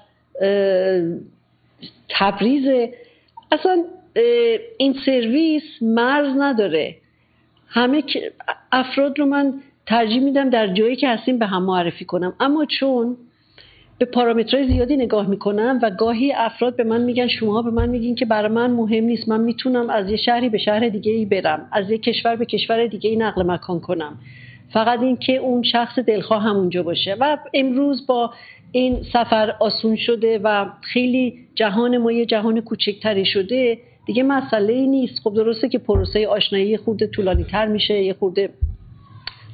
تبریز. 2.10 2.90
اصلا 3.52 3.84
این 4.78 4.96
سرویس 5.06 5.64
مرز 5.82 6.38
نداره. 6.38 6.96
همه 7.68 8.04
افراد 8.72 9.20
رو 9.20 9.26
من 9.26 9.54
ترجیح 9.88 10.20
میدم 10.20 10.50
در 10.50 10.68
جایی 10.68 10.96
که 10.96 11.10
هستیم 11.10 11.40
به 11.40 11.46
هم 11.46 11.64
معرفی 11.64 12.06
کنم. 12.06 12.34
اما 12.40 12.66
چون 12.66 13.18
به 13.98 14.06
پارامترهای 14.06 14.68
زیادی 14.68 14.98
نگاه 14.98 15.28
می‌کنم 15.28 15.80
و 15.84 15.92
گاهی 15.92 16.34
افراد 16.34 16.76
به 16.76 16.84
من 16.84 17.02
میگن 17.02 17.28
شما 17.28 17.62
به 17.62 17.72
من 17.72 17.90
میگین 17.90 18.16
که 18.16 18.26
برای 18.26 18.52
من 18.52 18.72
مهم 18.72 19.04
نیست 19.04 19.30
من 19.30 19.42
می‌تونم 19.42 19.90
از 19.90 20.10
یه 20.10 20.18
شهری 20.18 20.50
به 20.50 20.58
شهر 20.58 20.90
دیگه 20.90 21.12
ای 21.12 21.26
برم 21.26 21.70
از 21.72 21.90
یه 21.90 21.98
کشور 21.98 22.36
به 22.36 22.46
کشور 22.46 22.88
دیگه 22.88 23.10
ای 23.10 23.16
نقل 23.16 23.44
مکان 23.44 23.80
کنم. 23.80 24.18
فقط 24.74 25.02
اینکه 25.02 25.36
اون 25.36 25.64
شخص 25.64 26.00
دلخواه 26.00 26.44
همونجا 26.44 26.84
باشه. 26.84 27.16
و 27.20 27.38
امروز 27.54 28.08
با 28.08 28.34
این 28.72 29.04
سفر 29.14 29.56
آسون 29.60 29.96
شده 29.96 30.40
و 30.44 30.66
خیلی 30.82 31.34
جهان 31.56 31.98
ما 31.98 32.12
یه 32.12 32.26
جهان 32.26 32.62
کوچکتری 32.62 33.26
شده 33.26 33.78
دیگه 34.06 34.24
مسئله 34.24 34.74
ای 34.74 34.88
نیست. 34.88 35.20
خب 35.24 35.34
درسته 35.34 35.70
که 35.70 35.78
پروسه 35.78 36.28
آشنایی 36.28 36.78
خود 36.78 37.06
طولانی 37.06 37.44
تر 37.44 37.66
میشه 37.66 38.04
یه 38.04 38.14
خورده 38.14 38.50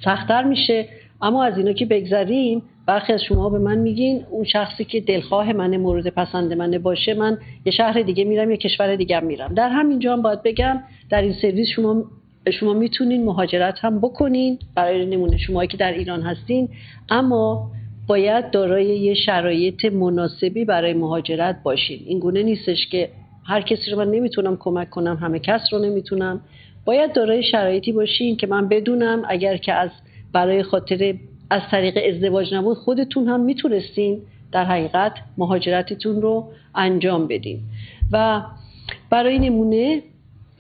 سختتر 0.04 0.44
میشه. 0.44 0.86
اما 1.22 1.44
از 1.44 1.58
اینا 1.58 1.74
که 1.74 1.86
بگذریم 1.86 2.62
برخی 2.86 3.14
از 3.14 3.24
شما 3.24 3.50
به 3.50 3.60
من 3.60 3.78
میگین 3.78 4.24
اون 4.30 4.44
شخصی 4.44 4.86
که 4.86 5.02
دلخواه 5.02 5.54
من 5.54 5.78
مورد 5.78 6.08
پسند 6.08 6.54
منه 6.54 6.80
باشه 6.80 7.14
من 7.14 7.38
یه 7.66 7.72
شهر 7.72 8.02
دیگه 8.02 8.24
میرم 8.24 8.52
یه 8.52 8.58
کشور 8.58 8.96
دیگه 8.96 9.20
میرم. 9.20 9.54
در 9.54 9.70
همینجا 9.70 10.14
هم 10.14 10.22
باید 10.22 10.44
بگم 10.44 10.84
در 11.10 11.22
این 11.22 11.34
سرویس 11.34 11.68
شما 11.76 12.04
شما 12.52 12.74
می‌تونین 12.74 13.26
مهاجرت 13.26 13.80
هم 13.80 14.00
بکنین 14.00 14.60
برای 14.76 15.06
نمونه 15.06 15.38
شما 15.38 15.66
که 15.66 15.78
در 15.78 15.92
ایران 15.92 16.22
هستین. 16.22 16.70
اما 17.10 17.72
باید 18.08 18.52
دارای 18.52 19.00
یه 19.00 19.14
شرایط 19.14 19.86
مناسبی 19.86 20.66
برای 20.66 20.94
مهاجرت 20.94 21.64
باشین. 21.64 22.00
این 22.06 22.20
گونه 22.20 22.44
نیستش 22.44 22.88
که 22.92 23.10
هر 23.46 23.62
کسی 23.62 23.92
رو 23.92 23.98
من 23.98 24.12
نمی‌تونم 24.12 24.58
کمک 24.60 24.90
کنم 24.90 25.16
همه 25.16 25.40
کس 25.40 25.62
رو 25.72 25.80
نمی‌تونم. 25.80 26.42
باید 26.86 27.14
دارای 27.14 27.44
شرایطی 27.44 27.92
باشین 27.92 28.38
که 28.38 28.48
من 28.48 28.68
بدونم 28.68 29.24
اگر 29.28 29.58
که 29.58 29.74
از 29.74 29.90
برای 30.34 30.64
خاطر 30.64 31.16
از 31.50 31.62
طریق 31.72 32.00
ازدواج 32.16 32.54
نبود 32.54 32.78
خودتون 32.78 33.28
هم 33.28 33.40
می‌تونستین 33.40 34.22
در 34.52 34.66
حقیقت 34.66 35.14
مهاجرتتون 35.38 36.22
رو 36.22 36.48
انجام 36.76 37.28
بدین. 37.28 37.60
و 38.12 38.42
برای 39.10 39.40
نمونه 39.40 40.02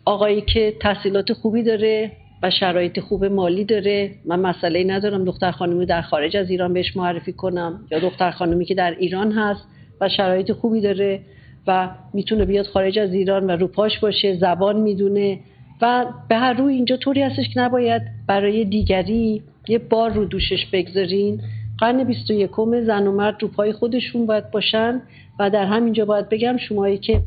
آقایی 0.05 0.41
که 0.41 0.73
تحصیلات 0.79 1.33
خوبی 1.33 1.63
داره 1.63 2.11
و 2.43 2.49
شرایط 2.49 2.99
خوب 2.99 3.25
مالی 3.25 3.65
داره 3.65 4.11
من 4.25 4.39
مسئله 4.39 4.83
ندارم 4.83 5.25
دختر 5.25 5.51
خانمی 5.51 5.85
در 5.85 6.01
خارج 6.01 6.37
از 6.37 6.49
ایران 6.49 6.73
بهش 6.73 6.97
معرفی 6.97 7.33
کنم 7.33 7.87
یا 7.91 7.99
دختر 7.99 8.31
خانمی 8.31 8.65
که 8.65 8.75
در 8.75 8.95
ایران 8.99 9.31
هست 9.31 9.61
و 10.01 10.09
شرایط 10.09 10.51
خوبی 10.51 10.81
داره 10.81 11.19
و 11.67 11.89
می‌تونه 12.13 12.45
بیاد 12.45 12.65
خارج 12.65 12.99
از 12.99 13.13
ایران 13.13 13.47
و 13.47 13.51
روپاش 13.51 13.99
باشه 13.99 14.35
زبان 14.35 14.79
می‌دونه 14.79 15.39
و 15.81 16.05
به 16.29 16.35
هر 16.35 16.53
روی 16.53 16.73
اینجا 16.73 16.97
طوری 16.97 17.21
هستش 17.21 17.50
که 17.53 17.59
نباید 17.59 18.01
برای 18.27 18.65
دیگری 18.65 19.43
یه 19.67 19.77
بار 19.77 20.11
رو 20.11 20.25
دوشش 20.25 20.65
بگذارین. 20.73 21.41
قرن 21.79 22.03
21 22.03 22.51
زن 22.85 23.07
و 23.07 23.11
مرد 23.11 23.41
رو 23.41 23.47
پای 23.47 23.73
خودشون 23.73 24.25
باید 24.25 24.51
باشن 24.51 25.01
و 25.39 25.50
در 25.50 25.65
همینجا 25.65 26.05
باید 26.05 26.29
بگم 26.29 26.57
شمایی 26.57 26.97
که 26.97 27.21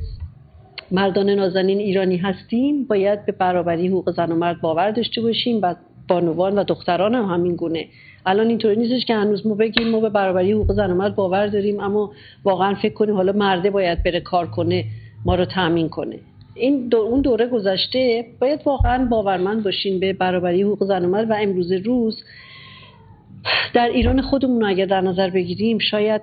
مردان 0.90 1.30
نازنین 1.30 1.78
ایرانی 1.78 2.16
هستیم 2.16 2.84
باید 2.84 3.26
به 3.26 3.32
برابری 3.32 3.88
حقوق 3.88 4.10
زن 4.10 4.32
و 4.32 4.36
مرد 4.36 4.60
باور 4.60 4.90
داشته 4.90 5.20
باشیم 5.20 5.58
و 5.62 5.74
بانوان 6.08 6.58
و 6.58 6.64
دختران 6.64 7.14
هم 7.14 7.24
همین 7.24 7.56
گونه. 7.56 7.86
الان 8.26 8.48
اینطوری 8.48 8.76
نیستش 8.76 9.06
که 9.06 9.14
هنوز 9.14 9.46
ما 9.46 9.54
بگیم 9.54 9.90
ما 9.90 10.00
به 10.00 10.08
برابری 10.08 10.52
حقوق 10.52 10.72
زن 10.72 10.90
و 10.90 10.94
مرد 10.94 11.14
باور 11.14 11.46
داریم 11.46 11.80
اما 11.80 12.12
واقعا 12.44 12.74
فکر 12.74 12.94
کنیم 12.94 13.14
حالا 13.14 13.32
مرده 13.32 13.70
باید 13.70 14.02
بره 14.02 14.20
کار 14.20 14.46
کنه 14.46 14.84
ما 15.24 15.34
رو 15.34 15.44
تامین 15.44 15.88
کنه. 15.88 16.18
این 16.54 16.88
دو 16.88 16.98
اون 16.98 17.20
دوره 17.20 17.46
گذشته 17.46 18.26
باید 18.40 18.60
واقعا 18.64 19.04
باورمند 19.04 19.64
باشین 19.64 20.00
به 20.00 20.12
برابری 20.12 20.62
حقوق 20.62 20.84
زن 20.84 21.04
و 21.04 21.08
مرد 21.08 21.30
و 21.30 21.34
امروز 21.34 21.72
روز. 21.72 22.24
در 23.74 23.88
ایران 23.88 24.22
خودمون 24.22 24.64
اگر 24.64 24.86
در 24.86 25.00
نظر 25.00 25.30
بگیریم 25.30 25.78
شاید 25.78 26.22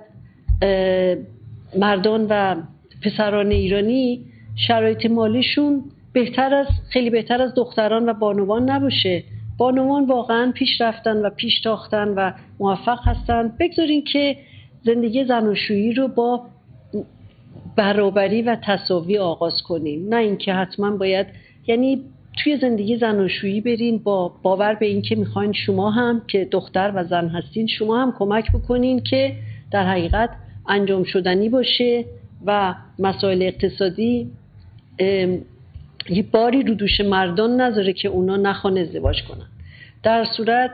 مردان 1.78 2.26
و 2.30 2.56
پسران 3.02 3.50
ایرانی 3.50 4.24
شرایط 4.56 5.06
مالیشون 5.06 5.84
بهتر 6.12 6.54
از 6.54 6.66
خیلی 6.90 7.10
بهتر 7.10 7.42
از 7.42 7.54
دختران 7.54 8.08
و 8.08 8.12
بانوان 8.12 8.70
نباشه. 8.70 9.24
بانوان 9.58 10.06
واقعا 10.06 10.52
پیش 10.54 10.80
رفتن 10.80 11.16
و 11.16 11.30
پیش 11.30 11.60
تاختن 11.60 12.08
و 12.08 12.32
موفق 12.60 12.98
هستن. 13.04 13.52
بگذارین 13.60 14.04
که 14.04 14.36
زندگی 14.84 15.24
زناشویی 15.24 15.92
رو 15.92 16.08
با 16.08 16.46
برابری 17.76 18.42
و 18.42 18.56
تصاوی 18.62 19.18
آغاز 19.18 19.62
کنیم. 19.62 20.08
نه 20.08 20.16
اینکه 20.16 20.54
حتما 20.54 20.90
باید 20.90 21.26
یعنی 21.66 22.04
توی 22.44 22.56
زندگی 22.56 22.96
زناشویی 22.96 23.60
برین 23.60 23.98
با 23.98 24.28
باور 24.42 24.74
به 24.74 24.86
اینکه 24.86 25.16
می‌خواین 25.16 25.52
شما 25.52 25.90
هم 25.90 26.22
که 26.28 26.44
دختر 26.44 26.92
و 26.94 27.04
زن 27.04 27.28
هستین 27.28 27.66
شما 27.66 28.02
هم 28.02 28.14
کمک 28.18 28.52
بکنین 28.52 29.00
که 29.00 29.36
در 29.70 29.86
حقیقت 29.86 30.30
انجام 30.68 31.04
شدنی 31.04 31.48
باشه 31.48 32.04
و 32.46 32.74
مسائل 32.98 33.42
اقتصادی 33.42 34.30
یه 36.08 36.22
باری 36.32 36.62
رو 36.62 36.74
دوش 36.74 37.00
مردان 37.00 37.60
نذاره 37.60 37.92
که 37.92 38.08
اونا 38.08 38.36
نخوان 38.36 38.78
ازدواج 38.78 39.22
کنن. 39.22 39.46
در 40.02 40.24
صورت 40.36 40.70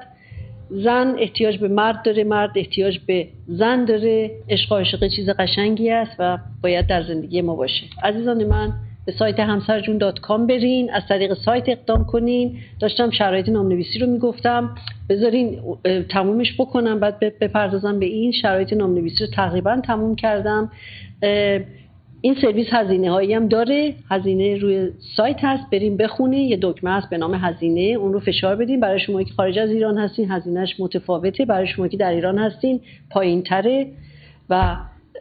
زن 0.71 1.15
احتیاج 1.19 1.59
به 1.59 1.69
مرد 1.69 2.03
داره 2.03 2.25
مرد 2.25 2.51
احتیاج 2.57 2.99
به 3.07 3.29
زن 3.47 3.85
داره. 3.85 4.31
عشق 4.49 4.73
عاشق 4.73 5.09
چیز 5.09 5.29
قشنگی 5.29 5.91
است 5.91 6.17
و 6.19 6.39
باید 6.63 6.87
در 6.87 7.03
زندگی 7.03 7.41
ما 7.41 7.55
باشه. 7.55 7.85
عزیزان 8.03 8.45
من 8.45 8.73
به 9.07 9.13
سایت 9.13 9.41
همسرجون 9.41 9.99
دات 9.99 10.21
کام 10.21 10.47
برین 10.47 10.91
از 10.91 11.03
طریق 11.09 11.35
سایت 11.35 11.69
اقدام 11.69 12.05
کنین. 12.05 12.59
داشتم 12.81 13.11
شرایط 13.11 13.49
نامنویسی 13.49 13.99
رو 13.99 14.07
می‌گفتم. 14.07 14.75
بذارین 15.09 15.61
تمومش 16.11 16.55
بکنم 16.61 17.01
بعد 17.01 17.19
بپردازم 17.41 17.99
به 17.99 18.07
این 18.07 18.33
شرایط 18.33 18.73
نامنویسی 18.73 19.25
رو 19.25 19.31
تقریبا 19.31 19.81
تموم 19.87 20.17
کردم. 20.17 20.71
این 22.21 22.35
سرویس 22.35 22.67
هزینه 22.71 23.11
هایی 23.11 23.35
هم 23.35 23.49
داره. 23.49 23.95
هزینه 24.11 24.57
روی 24.57 24.91
سایت 25.17 25.37
هست. 25.45 25.71
بریم 25.73 25.97
بخونین 25.97 26.49
یه 26.49 26.59
دکمه 26.63 26.91
هست 26.91 27.11
به 27.11 27.19
نام 27.19 27.35
هزینه. 27.35 27.81
اون 27.81 28.13
رو 28.13 28.21
فشار 28.21 28.57
بدین. 28.57 28.81
برای 28.81 29.01
شما 29.01 29.23
که 29.23 29.33
خارج 29.33 29.59
از 29.59 29.71
ایران 29.71 29.99
هستین 29.99 30.31
هزینهش 30.31 30.81
متفاوته. 30.81 31.45
برای 31.45 31.67
شما 31.67 31.89
که 31.89 31.97
در 31.97 32.11
ایران 32.11 32.39
هستین 32.39 32.81
پایین 33.11 33.43
تره 33.43 33.87
و 34.51 34.77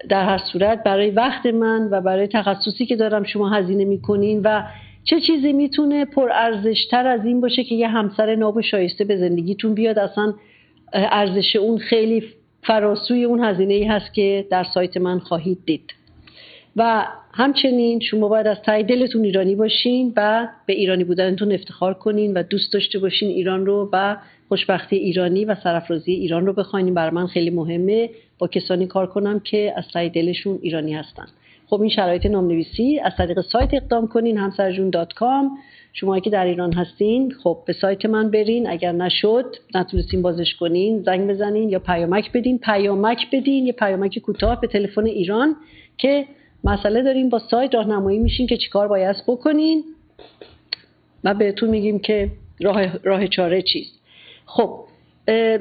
در 0.09 0.25
هر 0.25 0.37
صورت 0.37 0.83
برای 0.83 1.11
وقت 1.11 1.45
من 1.45 1.87
و 1.91 2.01
برای 2.01 2.27
تخصصی 2.27 2.85
که 2.85 2.95
دارم 2.95 3.23
شما 3.23 3.49
هزینه 3.49 3.85
می‌کنین 3.85 4.41
و 4.43 4.63
چه 5.03 5.21
چیزی 5.21 5.53
می‌تونه 5.53 6.05
پر 6.05 6.29
تر 6.91 7.07
از 7.07 7.25
این 7.25 7.41
باشه 7.41 7.63
که 7.63 7.75
یه 7.75 7.87
همسر 7.87 8.35
ناب 8.35 8.57
و 8.57 8.61
شایسته 8.61 9.03
به 9.03 9.17
زندگیتون 9.17 9.73
بیاد. 9.73 9.99
اصلا 9.99 10.33
ارزش 10.93 11.55
اون 11.55 11.77
خیلی 11.77 12.23
فراسوی 12.63 13.23
اون 13.23 13.43
هزینه 13.43 13.73
ای 13.73 13.83
هست 13.83 14.13
که 14.13 14.45
در 14.51 14.63
سایت 14.73 14.97
من 14.97 15.19
خواهید 15.19 15.57
دید. 15.65 15.93
و 16.77 17.07
همچنین 17.33 17.99
شما 17.99 18.27
باید 18.27 18.47
از 18.47 18.57
تای 18.61 18.83
دلتون 18.83 19.23
ایرانی 19.23 19.55
باشین 19.55 20.13
و 20.15 20.47
به 20.65 20.73
ایرانی 20.73 21.03
بودنتون 21.03 21.51
افتخار 21.51 21.93
کنین 21.93 22.33
و 22.33 22.43
دوست 22.43 22.73
داشته 22.73 22.99
باشین 22.99 23.29
ایران 23.29 23.65
رو 23.65 23.89
و 23.93 24.17
خوشبختی 24.47 24.95
ایرانی 24.95 25.45
و 25.45 25.55
سرافرازی 25.63 26.11
ایران 26.11 26.45
رو 26.45 26.53
بخواین. 26.53 26.93
برای 26.93 27.11
من 27.11 27.27
خیلی 27.27 27.49
مهمه 27.49 28.09
با 28.39 28.47
کسانی 28.47 28.87
کار 28.87 29.07
کنم 29.07 29.39
که 29.39 29.73
از 29.75 29.83
تای 29.93 30.09
دلشون 30.09 30.59
ایرانی 30.61 30.93
هستن. 30.93 31.25
خب 31.67 31.81
این 31.81 31.89
شرایط 31.89 32.25
نامنویسی 32.25 32.99
از 32.99 33.13
طریق 33.17 33.41
سایت 33.41 33.73
اقدام 33.73 34.07
کنین 34.07 34.37
همسرجون 34.37 34.89
دات 34.89 35.13
کام. 35.13 35.57
شما 35.93 36.19
که 36.19 36.29
در 36.29 36.45
ایران 36.45 36.73
هستین 36.73 37.31
خب 37.43 37.57
به 37.67 37.73
سایت 37.73 38.05
من 38.05 38.31
برین. 38.31 38.69
اگر 38.69 38.91
نشد 38.91 39.55
نتونستین 39.75 40.21
بازش 40.21 40.55
کنین 40.55 41.03
زنگ 41.03 41.29
بزنین 41.29 41.69
یا 41.69 41.79
پیامک 41.79 42.31
بدین. 42.31 42.57
پیامک 42.57 43.27
بدین 43.31 43.65
یه 43.65 43.73
پیامک 43.73 44.19
کوتاه 44.19 44.61
به 44.61 44.67
تلفن 44.67 45.05
ایران 45.05 45.55
که 45.97 46.25
مسئله 46.63 47.01
داریم 47.01 47.29
با 47.29 47.39
سایت 47.39 47.75
راهنمایی 47.75 48.19
میشین 48.19 48.47
که 48.47 48.57
چیکار 48.57 48.87
باید 48.87 49.15
بکنین 49.27 49.83
و 51.23 51.33
بهتون 51.33 51.69
میگیم 51.69 51.99
که 51.99 52.31
راه, 52.61 52.97
راه 53.03 53.27
چاره 53.27 53.61
چیست. 53.61 53.93
خب 54.45 54.79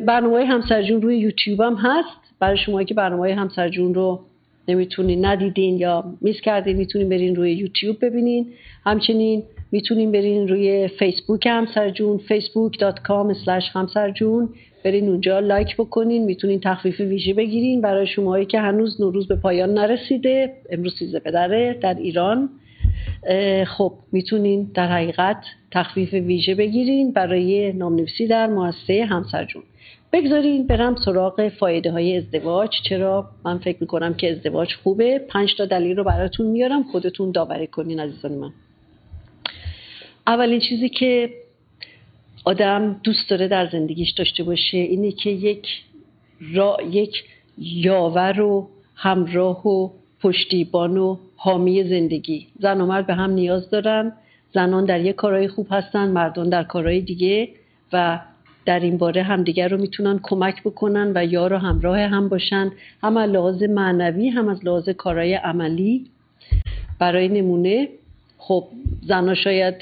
برنامه 0.07 0.45
همسرجون 0.45 1.03
روی 1.03 1.19
یوتیوب 1.19 1.61
هم 1.61 1.75
هست. 1.75 2.35
برای 2.41 2.57
شما 2.57 2.83
که 2.83 2.95
برنامه 2.95 3.35
همسرجون 3.35 3.95
رو 3.95 4.21
نمی‌تونین 4.69 5.25
ندیدین 5.25 5.79
یا 5.79 6.05
میس 6.21 6.41
کردین 6.41 6.76
می‌تونین 6.76 7.09
برین 7.09 7.37
روی 7.37 7.53
یوتیوب 7.53 8.05
ببینین. 8.05 8.53
همچنین 8.85 9.43
می‌تونین 9.73 10.12
برین 10.12 10.49
روی 10.49 10.88
فیسبوک 10.88 11.47
همسرجون 11.47 12.19
facebook.com 12.19 13.49
همسرجون 13.75 14.49
برین 14.87 15.09
اونجا 15.09 15.38
لایک 15.38 15.76
بکنین 15.76 16.25
می‌تونین 16.25 16.61
تخفیف 16.61 17.00
ویژه 17.00 17.35
بگیرین. 17.35 17.81
برای 17.81 18.07
شماهایی 18.07 18.47
که 18.47 18.61
هنوز 18.61 19.00
نوروز 19.00 19.28
به 19.28 19.37
پایان 19.37 19.75
نرسیده 19.75 20.52
امروز 20.71 20.99
سیزده 20.99 21.19
پدره 21.19 21.78
در 21.83 21.95
ایران. 21.95 22.50
خب 23.66 23.93
می‌تونین 24.12 24.71
در 24.75 24.87
حقیقت 24.87 25.45
تخفیف 25.71 26.12
ویژه 26.12 26.55
بگیرین 26.55 27.12
برای 27.12 27.73
نامنویسی 27.73 28.26
در 28.26 28.47
مؤسسه 28.47 29.05
همسرجون 29.05 29.62
بگذارین 30.12 30.66
برم 30.66 30.97
سراغ 31.05 31.49
فایده 31.49 31.90
های 31.90 32.16
ازدواج. 32.16 32.71
چرا؟ 32.88 33.31
من 33.45 33.59
فکر 33.59 33.76
می‌کنم 33.81 34.14
که 34.14 34.33
ازدواج 34.33 34.75
خوبه. 34.83 35.19
پنج 35.19 35.57
تا 35.59 35.64
دلیل 35.64 35.97
رو 35.97 36.05
براتون 36.05 36.47
میارم. 36.47 36.83
خودتون 36.83 37.31
داوری 37.31 37.66
کنین 37.66 38.00
عزیزان 38.00 38.33
من. 38.33 38.50
اولین 40.26 40.61
چیزی 40.61 40.88
که 40.88 41.31
آدم 42.47 43.00
دوست 43.03 43.31
داره 43.31 43.49
در 43.49 43.69
زندگیش 43.73 44.11
داشته 44.11 44.43
باشه. 44.43 44.79
اینه 44.79 45.12
که 45.12 45.31
یک 45.31 45.67
را 46.41 46.76
یک 46.91 47.25
یاور 47.59 48.41
و 48.41 48.69
همراه 48.95 49.69
و 49.69 49.91
پشتیبان 50.21 50.97
و 50.97 51.17
حامی 51.37 51.85
زندگی. 51.85 52.47
زن 52.61 52.81
و 52.81 52.87
مرد 52.87 53.07
به 53.07 53.15
هم 53.15 53.31
نیاز 53.31 53.71
دارن. 53.71 54.12
زنان 54.55 54.85
در 54.85 55.00
یک 55.00 55.17
کارهای 55.17 55.49
خوب 55.49 55.67
هستن 55.71 56.11
مردان 56.11 56.49
در 56.49 56.62
کارهای 56.62 57.00
دیگه 57.00 57.49
و 57.93 58.21
در 58.67 58.81
این 58.81 58.99
باره 58.99 59.23
همدیگر 59.23 59.69
رو 59.69 59.81
می‌تونن 59.81 60.21
کمک 60.23 60.62
بکنن 60.62 61.12
و 61.15 61.25
یار 61.25 61.53
و 61.53 61.59
همراه 61.59 61.99
هم 61.99 62.29
باشن. 62.29 62.73
هم 63.03 63.17
از 63.17 63.31
لحاظ 63.31 63.62
معنوی 63.62 64.29
هم 64.29 64.49
از 64.49 64.65
لحاظ 64.65 64.88
کارهای 64.88 65.35
عملی. 65.35 66.06
برای 66.99 67.28
نمونه 67.28 67.89
خب 68.39 68.65
زنها 69.02 69.35
شاید 69.35 69.75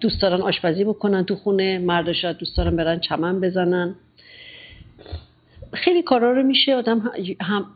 دوست 0.00 0.22
دارن 0.22 0.40
آشپزی 0.40 0.84
بکنن 0.84 1.24
تو 1.24 1.34
خونه 1.34 1.78
مردا 1.78 2.12
شاید 2.12 2.36
دوست 2.36 2.56
دارن 2.56 2.76
برن 2.76 3.00
چمن 3.00 3.40
بزنن. 3.40 3.94
خیلی 5.72 6.02
کارا 6.02 6.32
رو 6.32 6.42
میشه 6.42 6.74
آدم 6.74 7.10
هم 7.40 7.66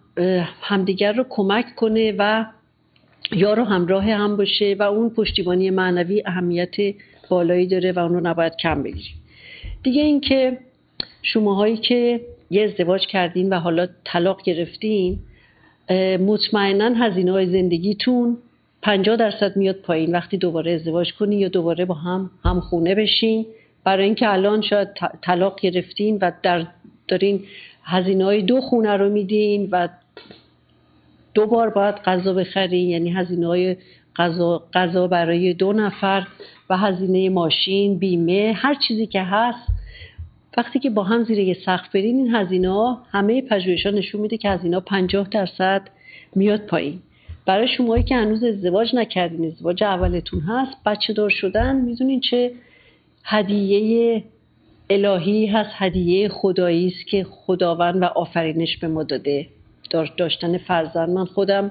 همدیگر 0.61 1.13
رو 1.13 1.25
کمک 1.29 1.75
کنه 1.77 2.15
و 2.19 2.45
یار 3.33 3.61
و 3.61 3.65
همراه 3.65 4.05
هم 4.05 4.37
باشه 4.37 4.77
و 4.79 4.83
اون 4.83 5.11
پشتیبانی 5.11 5.71
معنوی 5.71 6.23
اهمیت 6.27 6.75
بالایی 7.29 7.67
داره 7.67 7.93
و 7.93 7.99
اون 7.99 8.15
رو 8.15 8.21
نباید 8.21 8.57
کم 8.57 8.83
بگیریم 8.83 9.15
دیگه 9.83 10.03
اینکه 10.03 10.59
شماهایی 11.23 11.77
که 11.77 12.21
یه 12.51 12.65
ازدواج 12.65 13.07
کردین 13.07 13.53
و 13.53 13.59
حالا 13.59 13.87
طلاق 14.05 14.43
گرفتین 14.43 15.19
مطمئنا 16.21 16.95
هزینه 16.95 17.33
های 17.33 17.47
زندگیتون 17.47 18.37
50 18.83 19.17
درصد 19.17 19.57
میاد 19.57 19.77
پایین. 19.77 20.13
وقتی 20.13 20.37
دوباره 20.37 20.73
ازدواج 20.73 21.13
کنین 21.13 21.39
یا 21.39 21.49
دوباره 21.49 21.85
با 21.85 21.95
هم 21.95 22.31
هم 22.45 22.61
خونه 22.61 22.95
بشین. 22.95 23.47
برای 23.85 24.05
اینکه 24.05 24.33
الان 24.33 24.63
شاید 24.63 24.89
طلاق 25.23 25.61
گرفتین 25.61 26.19
و 26.21 26.31
در 26.43 26.67
دارین 27.09 27.45
هزینه 27.85 28.25
های 28.25 28.43
دو 28.43 28.61
خونه 28.61 28.97
رو 28.97 29.11
میدین 29.11 29.69
و 29.73 29.89
دو 31.35 31.47
بار 31.47 31.71
باید 31.71 31.95
غذا 31.95 32.33
بخرین 32.33 32.89
یعنی 32.89 33.11
هزینه 33.11 33.47
های 33.47 33.77
غذا 34.75 35.07
برای 35.07 35.55
دو 35.55 35.73
نفر 35.73 36.27
و 36.71 36.77
هزینه 36.77 37.29
ماشین 37.29 37.99
بیمه 37.99 38.53
هر 38.57 38.75
چیزی 38.89 39.07
که 39.07 39.23
هست. 39.23 39.69
وقتی 40.57 40.79
که 40.79 40.91
با 40.91 41.03
هم 41.03 41.25
زیر 41.25 41.39
یه 41.39 41.57
سخت 41.67 41.93
برین 41.93 42.17
این 42.17 42.35
هزینه 42.35 42.73
ها 42.73 43.03
همه 43.11 43.43
پژوهش‌ها 43.43 43.93
نشون 43.93 44.21
میده 44.21 44.37
که 44.37 44.51
هزینه 44.51 44.77
ها 44.77 44.81
50 44.81 45.29
درصد 45.29 45.83
میاد 46.35 46.61
پایین. 46.61 47.03
برای 47.47 47.69
شمایی 47.69 48.03
که 48.03 48.17
هنوز 48.17 48.45
ازدواج 48.45 48.95
نکردین 48.95 49.47
ازدواج 49.47 49.85
اولتون 49.85 50.41
هست 50.41 50.77
بچه 50.87 51.13
دار 51.13 51.31
شدن 51.31 51.77
می‌دونین 51.77 52.21
چه 52.21 52.53
هدیه 53.25 54.25
الهی 54.91 55.47
هست 55.47 55.71
هدیه 55.73 56.29
خدایی 56.29 56.87
است 56.87 57.07
که 57.07 57.25
خداوند 57.25 58.03
و 58.03 58.05
آفرینش 58.05 58.77
به 58.77 58.89
ما 58.89 59.03
داده. 59.03 59.47
داشتن 60.17 60.59
فرزند. 60.59 61.11
من 61.11 61.25
خودم 61.25 61.71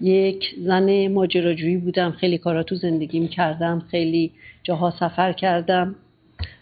یک 0.00 0.54
زن 0.58 1.08
ماجراجویی 1.08 1.76
بودم 1.76 2.10
خیلی 2.10 2.38
کارا 2.38 2.62
تو 2.62 2.74
زندگیم 2.74 3.28
کردم 3.28 3.82
خیلی 3.90 4.32
جاها 4.62 4.90
سفر 4.90 5.32
کردم 5.32 5.94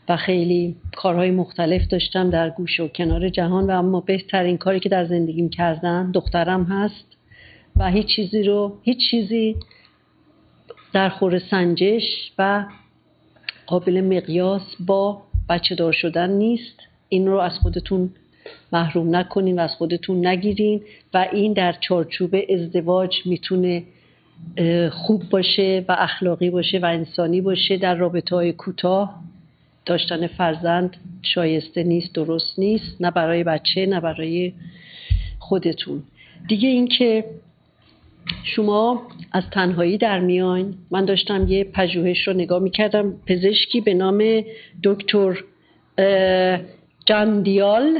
و 0.08 0.16
خیلی 0.16 0.76
کارهای 0.96 1.30
مختلف 1.30 1.86
داشتم 1.86 2.30
در 2.30 2.50
گوش 2.50 2.80
و 2.80 2.88
کنار 2.88 3.28
جهان 3.28 3.66
و 3.66 3.70
اما 3.70 4.00
بهترین 4.00 4.56
کاری 4.56 4.80
که 4.80 4.88
در 4.88 5.04
زندگیم 5.04 5.48
کردم 5.48 6.12
دخترم 6.12 6.64
هست. 6.64 7.09
و 7.76 7.90
هیچ 7.90 8.06
چیزی 8.06 8.42
رو 8.42 8.78
هیچ 8.82 9.10
چیزی 9.10 9.56
در 10.92 11.08
خور 11.08 11.38
سنجش 11.38 12.32
و 12.38 12.64
قابل 13.66 14.00
مقیاس 14.00 14.76
با 14.86 15.22
بچه 15.48 15.74
دار 15.74 15.92
شدن 15.92 16.30
نیست. 16.30 16.76
این 17.08 17.26
رو 17.26 17.38
از 17.38 17.58
خودتون 17.58 18.10
محروم 18.72 19.16
نکنین 19.16 19.58
و 19.58 19.62
از 19.62 19.74
خودتون 19.74 20.26
نگیرین 20.26 20.82
و 21.14 21.28
این 21.32 21.52
در 21.52 21.72
چارچوب 21.72 22.36
ازدواج 22.50 23.16
می‌تونه 23.24 23.82
خوب 24.90 25.28
باشه 25.28 25.84
و 25.88 25.96
اخلاقی 25.98 26.50
باشه 26.50 26.78
و 26.78 26.84
انسانی 26.84 27.40
باشه 27.40 27.76
در 27.76 27.94
رابطه 27.94 28.36
های 28.36 28.52
کوتاه. 28.52 29.20
داشتن 29.86 30.26
فرزند 30.26 30.96
شایسته 31.22 31.82
نیست 31.82 32.14
درست 32.14 32.58
نیست 32.58 33.02
نه 33.02 33.10
برای 33.10 33.44
بچه 33.44 33.86
نه 33.86 34.00
برای 34.00 34.52
خودتون. 35.38 36.02
دیگه 36.48 36.68
اینکه 36.68 37.24
شما 38.44 39.02
از 39.32 39.42
تنهایی 39.52 39.98
در 39.98 40.20
میان. 40.20 40.74
من 40.90 41.04
داشتم 41.04 41.48
یه 41.48 41.64
پژوهش 41.64 42.28
رو 42.28 42.32
نگاه 42.32 42.62
می‌کردم 42.62 43.14
پزشکی 43.26 43.80
به 43.80 43.94
نام 43.94 44.44
دکتر 44.84 45.44
جاندیال. 47.06 47.98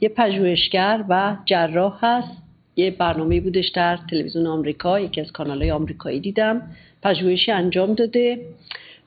یه 0.00 0.08
پژوهشگر 0.08 1.04
و 1.08 1.36
جراح 1.44 1.98
هست. 2.02 2.42
یه 2.76 2.90
برنامه 2.90 3.40
بودش 3.40 3.68
در 3.68 3.98
تلویزیون 4.10 4.46
آمریکا 4.46 5.00
یکی 5.00 5.20
از 5.20 5.32
کانال 5.32 5.62
های 5.62 5.70
آمریکایی 5.70 6.20
دیدم. 6.20 6.62
پژوهشی 7.02 7.52
انجام 7.52 7.94
داده 7.94 8.38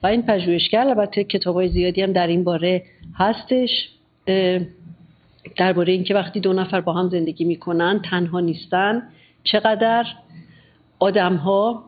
و 0.04 0.08
این 0.08 0.22
پژوهشگر 0.22 0.88
البته 0.88 1.24
کتاب 1.24 1.56
های 1.56 1.68
زیادی 1.68 2.02
هم 2.02 2.14
در 2.14 2.28
این 2.28 2.44
باره 2.44 2.84
هستش 3.16 3.90
درباره 5.58 5.94
اینکه 5.94 6.14
وقتی 6.14 6.40
دو 6.40 6.54
نفر 6.54 6.82
با 6.82 6.94
هم 6.94 7.10
زندگی 7.10 7.46
می‌کنن 7.46 8.02
تنها 8.10 8.40
نیستن 8.40 9.02
چقدر 9.44 10.06
آدم 11.00 11.36
ها 11.36 11.84